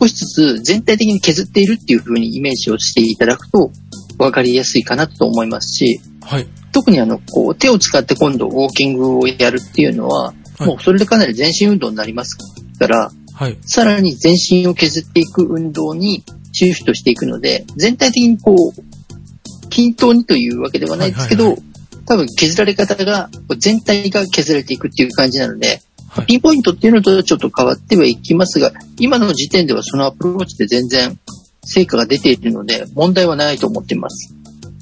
[0.00, 3.70] 少しずつ全体的に削っているっていう風にイメージをしていただくと
[4.18, 6.48] 分かりやすいかなと思いますし、はい。
[6.74, 12.38] 特にあの、こう手を使って今度ウォーキングをやるっていうのは、はいもうそれでかなり全身運動になります
[12.78, 13.58] から、はい。
[13.62, 16.22] さらに全身を削っていく運動に
[16.52, 21.62] シフトしていくので、全体的にこう、均等にというわけではないですけど、はいはい
[22.06, 31.18] 多分削られ方が、全体が削られていくっていう感じなので、はいピンポイントっていうのとちょっと変わってはいきますが、今の時点ではそのアプローチで全然
[31.64, 34.34] 成果が出ているので、問題はないと思っています。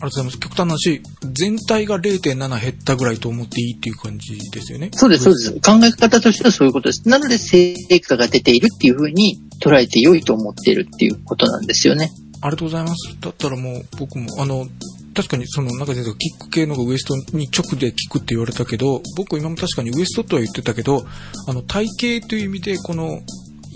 [0.03, 0.38] ありがとうございます。
[0.40, 4.90] 極端な話、全体が0.7減ったぐらいと思っていいっていう感じですよね。
[4.94, 5.53] そうです、そうです。
[5.53, 7.09] 考え方としてはそういうことです。
[7.09, 12.11] なので成果が出ているっていうふうに捉えて良いと思っているっていうことなんですよね。
[12.40, 13.16] ありがとうございます。
[13.20, 14.66] だったらもう僕も、あの、
[15.14, 21.05] 確かにその中でキック系のがウエストに直で効くって言われたけど、僕今も確かにウエストとは言ってたけど、
[21.46, 21.86] あの体
[22.18, 23.20] 型という意味でこの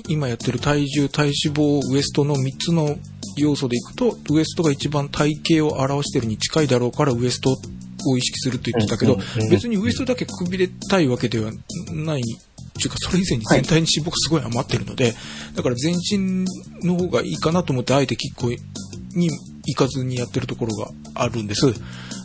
[0.08, 2.96] 今やってる体重、体脂肪、ウエストの3つの
[3.36, 7.50] 要素でいくと、ウエストが一番体型を表してるに近いだろうからウエスト
[8.08, 9.18] を意識すると言ってたけど
[9.50, 11.50] 別にウエストだけくびれたいわけでは
[11.92, 12.24] ないっ
[12.78, 15.14] ていうか、それ以前に全体に脂肪がすごい余ってるので、
[15.54, 16.44] だから全身
[16.82, 18.54] の方がいいかなと思って、あえてキック
[19.14, 19.30] に
[19.66, 21.66] 行かずにやってるところがあるんです。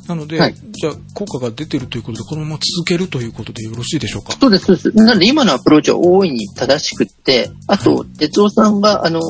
[0.08, 4.34] なので、はいじゃあ効果が出てるということで、このまま続けるということでよろしいでしょうか？
[4.34, 4.92] そうです、そうです。
[4.94, 9.22] なので今のアプローチは大いに正しくって、あと、哲夫さんが、あの、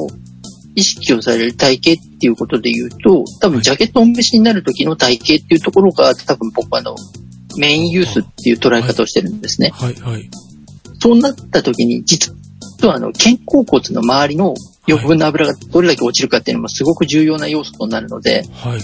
[0.75, 6.95] 意識をされる体型っていうことで言うと、多分ジャケットお召しになる時の体型っていうところが、多分僕はあの、
[7.57, 9.71] メインユースっていう捉え方をしてるんですね。
[9.73, 10.29] はい、はい。
[10.99, 12.33] そうなった時に、実
[12.83, 14.55] はあの、肩甲骨の周りの
[14.87, 18.81] 余分な油がどれだけ落ちるかっていうのもすごく重要な要素となるので、はい。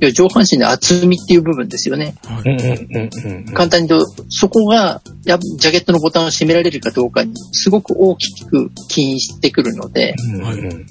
[0.00, 2.14] 要は上半身の厚みっていう部分ですよね。
[2.24, 2.42] はい。
[2.42, 3.54] うんうんうんうん。
[3.54, 10.86] 簡単に言うと、そこが、やジャケットのボタンを閉められるかどうかに、すごく大きく起因してくるので、うんうんうん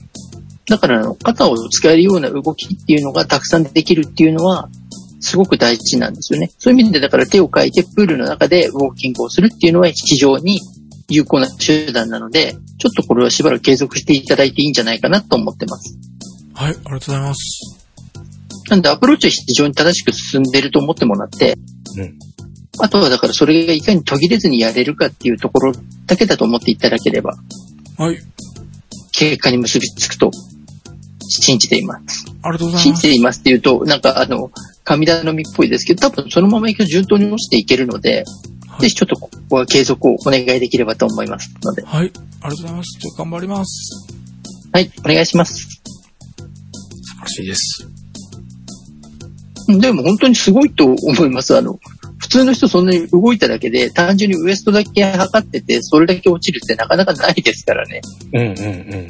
[0.69, 4.69] だから肩を使えるような動きっていうのがたくさんできるっていうのは、
[5.19, 6.51] すごく大事なんですよね。
[6.59, 10.61] そういう意味で、だから手をかいてプールの中でウォーキングをするっていうのは非常に
[11.09, 15.97] 有効な手段なので、ちょっとこれはしばらく継続していただいていいんじゃないかなと思ってます。
[16.53, 17.79] はい、ありがとうございます。
[18.69, 21.57] なんでアプローチは非常に正しく進んでいると思ってもらって、
[21.97, 22.19] うん
[22.81, 25.73] あとはだからそれがいかに途切れずにやれるかっていうところ
[26.05, 27.35] だけだと思っていただければ、
[27.97, 28.21] はい、
[29.11, 30.31] 結果に結びつくと
[31.27, 32.25] 信じています。
[32.41, 32.83] ありがとうございます。
[32.83, 34.49] 信じていますっていうと、なんかあの、
[34.85, 38.25] 神頼みっぽいですけど、多分そのままいくと順当に落ちていけるので、はい
[38.79, 42.99] ぜひちょっとここは継続をお願いできればと思いますので、はい、ありがとうございます。
[42.99, 44.07] じゃあ頑張ります。
[44.71, 45.65] はい、お願いします。
[45.65, 45.67] 素
[47.15, 47.87] 晴らしいです。
[49.79, 51.55] でも本当にすごいと思います。
[51.55, 51.79] あの、
[52.17, 58.01] 普通の人そんなに動いただけで、単純にウエストだけ測ってて、それだけ落ちるってなかなかないですからね。
[58.33, 58.51] うんうんう
[58.97, 59.07] ん。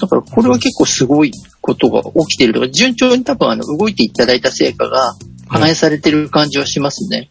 [0.00, 5.14] だからこれは結構すごいことが起きているとか、順調に多分あの動いていただいた成果が
[5.52, 7.28] 反映されてる感じはしますね。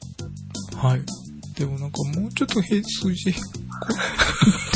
[0.76, 1.01] はい。
[1.57, 3.26] でもなんかもうちょっと平数字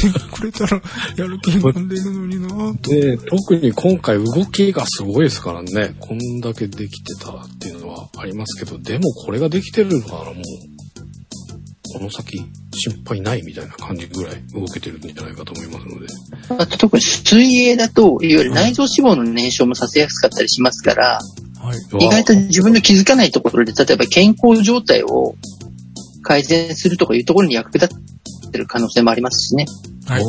[0.02, 0.82] 言ってくれたら、
[1.16, 2.90] やる気に飛んでいるのになぁと。
[2.90, 5.96] で、特に今回動きがすごいですからね。
[6.00, 10.44] こんだけできてたっていうのはありますけど、でもこれができてるならもう、
[11.94, 12.38] この先
[12.74, 16.08] 心配ないみたいな感じぐらい動けてるんじゃないかと思いますので。
[16.62, 21.55] あと特に水泳だと、いわゆる内臓脂肪の燃焼もさせやすかったりしますから、はい。
[22.00, 25.36] 意外と自分の気づかないところで、例えば健康状態を
[26.22, 29.66] 改善するとかいうところに役立ってる可能性もありますしね。
[30.08, 30.24] はい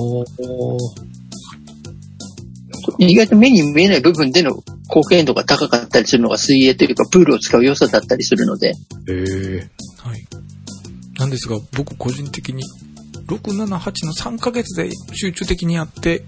[2.98, 8.72] 意外と目に見えない部分での貢献度が高かったりするのが水泳というかプールを使う良さだったりするので、へ
[9.08, 9.68] え。
[9.98, 10.24] はい。
[11.18, 12.62] なんですが、僕個人的に、
[13.26, 16.24] 6、7、8の3ヶ月で集中的にやって、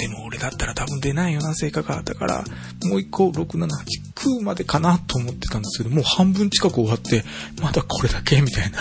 [0.00, 2.02] でも俺だったら多分出ないよな、成果が。
[2.02, 2.44] だから、
[2.84, 3.68] もう一個、6、7、8、
[4.40, 7.22] 9までかなと思ってたんですけど、もう半分近く終わって、
[7.60, 8.78] まだこれだけみたいな。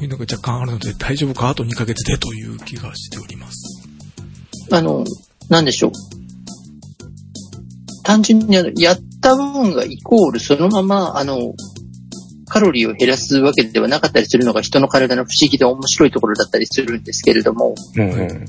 [0.00, 1.50] いうのが若干あるので、大丈夫か？
[1.50, 3.88] あと2ヶ月でという気がしております。
[4.72, 5.04] あの、
[5.48, 5.92] なんでしょう。
[8.02, 11.54] 単純にあの、やった分がイコールそのまま、あの、
[12.48, 18.44] カロリーを減らすわけではなかったりするのが人の体の不思議で面白いところだったりするんですけれども、うんうん。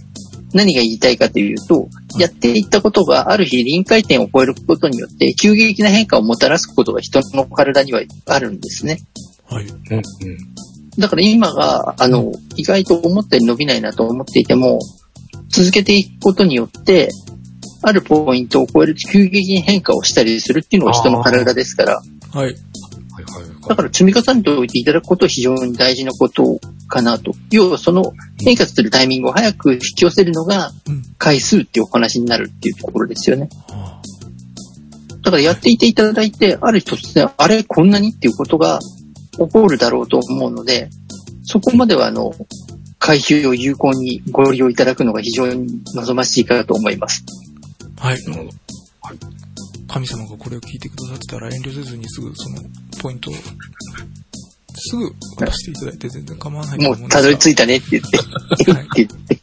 [0.55, 8.99] 何が言いたいかというと、やっていったことがある日臨界点を超えることによって急激な変化をもたらすことが人の体にはあるんですね。
[9.49, 9.65] はい。
[9.65, 10.01] うんうん。
[10.97, 14.79] だから今が、あの、意外と思ったより伸びないなと思っていても、
[15.49, 17.09] 続けていくことによって、
[17.81, 22.01] あるポイントを超える急激に変化をしたりするっていうのが人の体ですから、
[22.31, 22.55] はい。
[23.33, 27.31] はいはいだから積み重ねておいていただくことは非常に大事なことかなと。
[27.51, 31.01] 要はその変化するタイミングを早く引き寄せるのがうん。
[31.17, 33.49] 回数っていうお話になるっていうところですよね。
[33.67, 34.01] は
[35.23, 38.79] だからやっていていただいて、ある日突然、あれこんなにっていうことが
[39.31, 40.89] 起こるだろうと思うので、
[41.43, 42.31] そこまではあの、
[42.99, 47.25] 回避を有効にご利用いただくのが非常に望ましいかと思います。
[47.99, 48.23] あはい。
[48.25, 49.44] なるほど。
[49.87, 52.61] 神様がこれを聞いてくださってたら遠慮せずにすぐその
[53.01, 53.33] ポイントを
[54.77, 59.39] すぐ渡していただいて全然構わないともう思うんですがたどり着いたねって言って、はいって言って。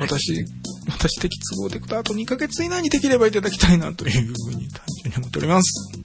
[0.00, 0.46] 私、
[0.88, 6.00] 私的都合でいくとあと2ヶ月以内にできればいただきたいなというふうに単純に思っております。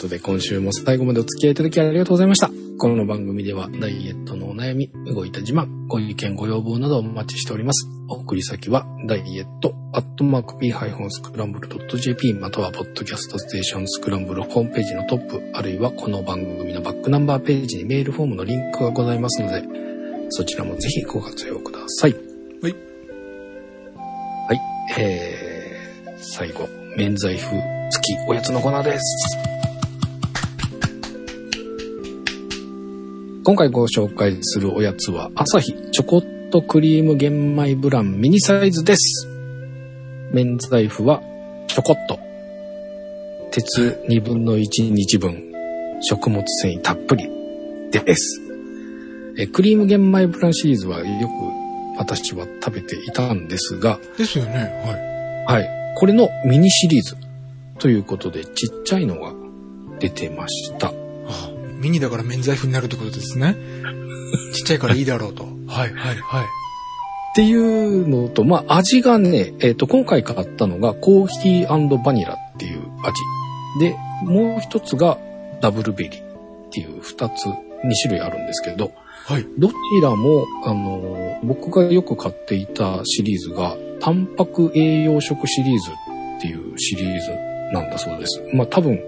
[0.00, 2.50] ことで、今週も最後までお付き合いいただきありがとうございました。
[2.78, 7.86] この番組では、ダイエットのお悩み、動いた自慢、ご意見、ご要望などをお待ちしております。
[8.08, 19.62] お送り先は、ダイエット、アットマーク p-scramble.jp、または、ポッドキャストステーションスクランブルホームページのトップ、あるいはこの番組のバックナンバーページにメールフォームのリンクがございますので、
[20.30, 22.14] そちらもぜひご活用ください。
[22.62, 22.74] はい。
[24.48, 24.60] はい。
[24.98, 27.50] えー、最後、免罪符
[27.90, 29.59] 付きおやつのコーナーです。
[33.42, 39.26] 今回ご紹介するおやつは、朝日チョコットクリーム玄米ブランミニサイズです。
[40.30, 41.22] 免罪符は、
[41.66, 42.18] チョコット。
[43.50, 45.50] 鉄2分の1日分。
[46.02, 47.30] 食物繊維たっぷり。
[47.90, 48.42] です。
[49.38, 51.32] えクリーム玄米ブランシリーズはよく
[51.98, 55.44] 私は食べていたんですが、ですよね。
[55.46, 55.60] はい。
[55.60, 55.94] はい。
[55.96, 57.16] これのミニシリーズ
[57.78, 59.32] ということで、ちっちゃいのが
[59.98, 60.92] 出てました。
[61.80, 63.56] あミニだから免罪符になるってことですね。
[64.54, 65.44] ちっちゃいからいいだろうと。
[65.66, 66.44] はい、はい、はい。
[66.44, 73.14] っていうのと、まあ、味がね、えっ、と、今回買ったのがコーヒーバニラっていう味。
[73.78, 75.18] で、もう一つが
[75.60, 77.46] ダブルベリーっていう二つ、
[77.84, 78.92] 二種類あるんですけど、
[79.26, 79.46] はい。
[79.58, 87.30] どちらも、あの、僕がよく買っていたシリーズが、タンパク栄養食シリーズっていうシリーズ
[87.72, 88.42] なんだそうです。
[88.54, 88.98] まあ多分、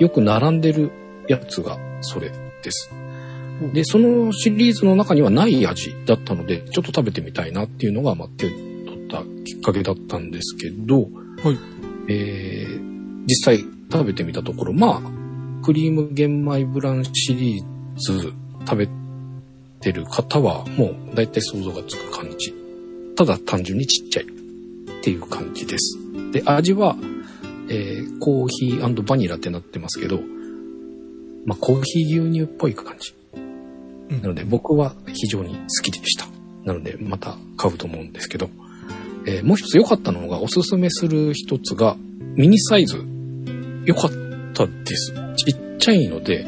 [0.00, 0.90] よく並んでる
[1.28, 2.30] やつがそれ
[2.62, 2.90] です。
[3.72, 11.02] で、そのシリーズの中にはない味だったので、ちょっと食べてみたいなっていうのが、まあ手を取ったきっかけだったんですけど、
[11.42, 11.58] はい。
[12.08, 12.88] えー
[13.28, 13.58] 実際
[13.92, 17.64] 食べてみたところ、まあ、クリーム玄米ブランシリー
[17.98, 18.88] ズ食べ
[19.80, 22.54] てる方はもう大体想像がつく感じ。
[23.16, 24.26] ただ単純にちっちゃいっ
[25.02, 25.98] ていう感じです。
[26.32, 26.96] で、味は、
[27.68, 30.20] えーコーヒーバニラってなってますけど、
[31.48, 33.14] まあ、コーヒー牛乳っぽい感じ。
[33.34, 36.26] うんなので僕は非常に好きでした。
[36.64, 38.50] なのでまた買うと思うんですけど、
[39.26, 41.96] えーもう一つ良かったのがおすすめする一つが
[42.34, 43.02] ミニサイズ。
[43.86, 44.10] 良かっ
[44.52, 45.14] たです。
[45.36, 46.44] ちっちゃいので、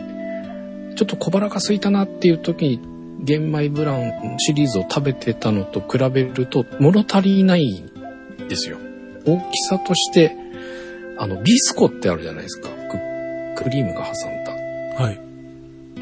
[0.97, 2.79] ちょっと小腹が空いたなっていう時
[3.23, 8.77] 玄米ブランシリーズを食べてたのと比べると物足りないんですよ。
[9.25, 10.37] 大きさとして、
[11.19, 12.69] あの、ビスコってあるじゃないですか。
[13.57, 14.40] ククリームが挟んだ。
[15.01, 15.21] はい。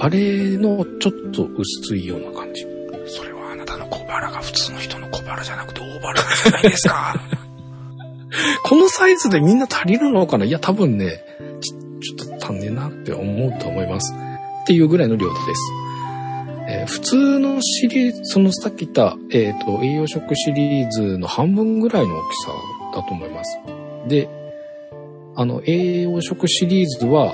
[0.01, 2.67] あれのちょっと薄いような感じ。
[3.07, 7.15] それはあなたの小腹が普通の人の小腹じゃなくて大腹じゃないですか。
[8.65, 10.45] このサイズでみんな足りるのかな？
[10.45, 11.25] いや、多分ね、
[11.61, 14.13] ちちょっと足んねえなって思うと思います。
[14.63, 15.73] っていうぐらいの量です。
[16.69, 22.53] えー普通のシリーズ、そのさっき言った、えっ、と、栄養食シリーズの半分ぐらいの大きさ
[22.95, 23.59] だと思います。
[24.07, 24.29] で、
[25.35, 27.33] あの、栄養食シリーズは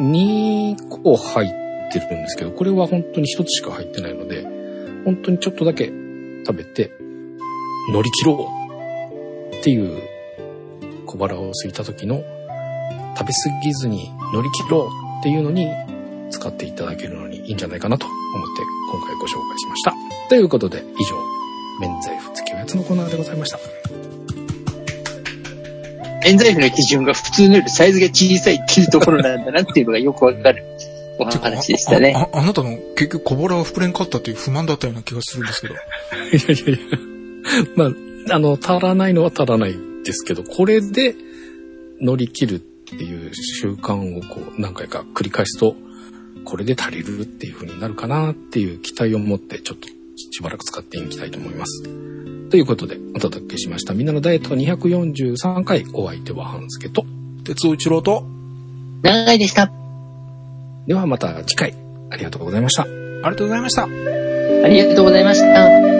[0.00, 1.48] 2個入っ
[1.92, 4.46] てるんですけど、これは本当に1つしか入ってないので、
[5.04, 5.92] 本当にちょっとだけ
[6.46, 6.92] 食べて
[7.90, 8.48] 乗り切ろ
[9.52, 10.00] うっていう
[11.06, 12.24] 小腹を空いた時の
[13.16, 14.88] 食べ過ぎずに乗り切ろう
[15.20, 15.68] っていうのに
[16.30, 18.18] 使っていただけるのにいいんじゃないかなと思っ
[18.56, 19.94] て今回ご紹介しました。
[20.28, 21.16] ということで以上、
[21.80, 23.81] 免罪符付きおやつのコーナーでございました。
[26.24, 30.64] 免罪符の基準が普通のよりサイズが小さいっていうところなんだなっていうのがよくわかる
[31.18, 32.14] お話でしたね。
[32.16, 35.74] あああなたの結局小腹は膨れんかったという不満だったような気がするんですけど。
[35.74, 36.98] いやいやいや。
[37.76, 41.14] まあ、あの、足らないのは足らないですけど、これで
[42.00, 45.76] 乗り切るっていう習慣をこう何回か繰り返すと、
[46.44, 49.88] これで足りるっていう風になるかなっていう期待を持ってちょっと
[50.30, 51.82] しばらく使っていきたいと思います。
[52.50, 53.94] ということで、お届けしました。
[53.94, 57.04] みんなのダイエット243回、お相手は半助と。
[57.44, 58.24] 鉄尾一郎と、
[59.02, 59.72] 長いでした。
[60.86, 61.74] ではまた次回、
[62.10, 62.82] ありがとうございました。
[62.82, 63.84] ありがとうございました。
[63.84, 65.91] ありがとうございました。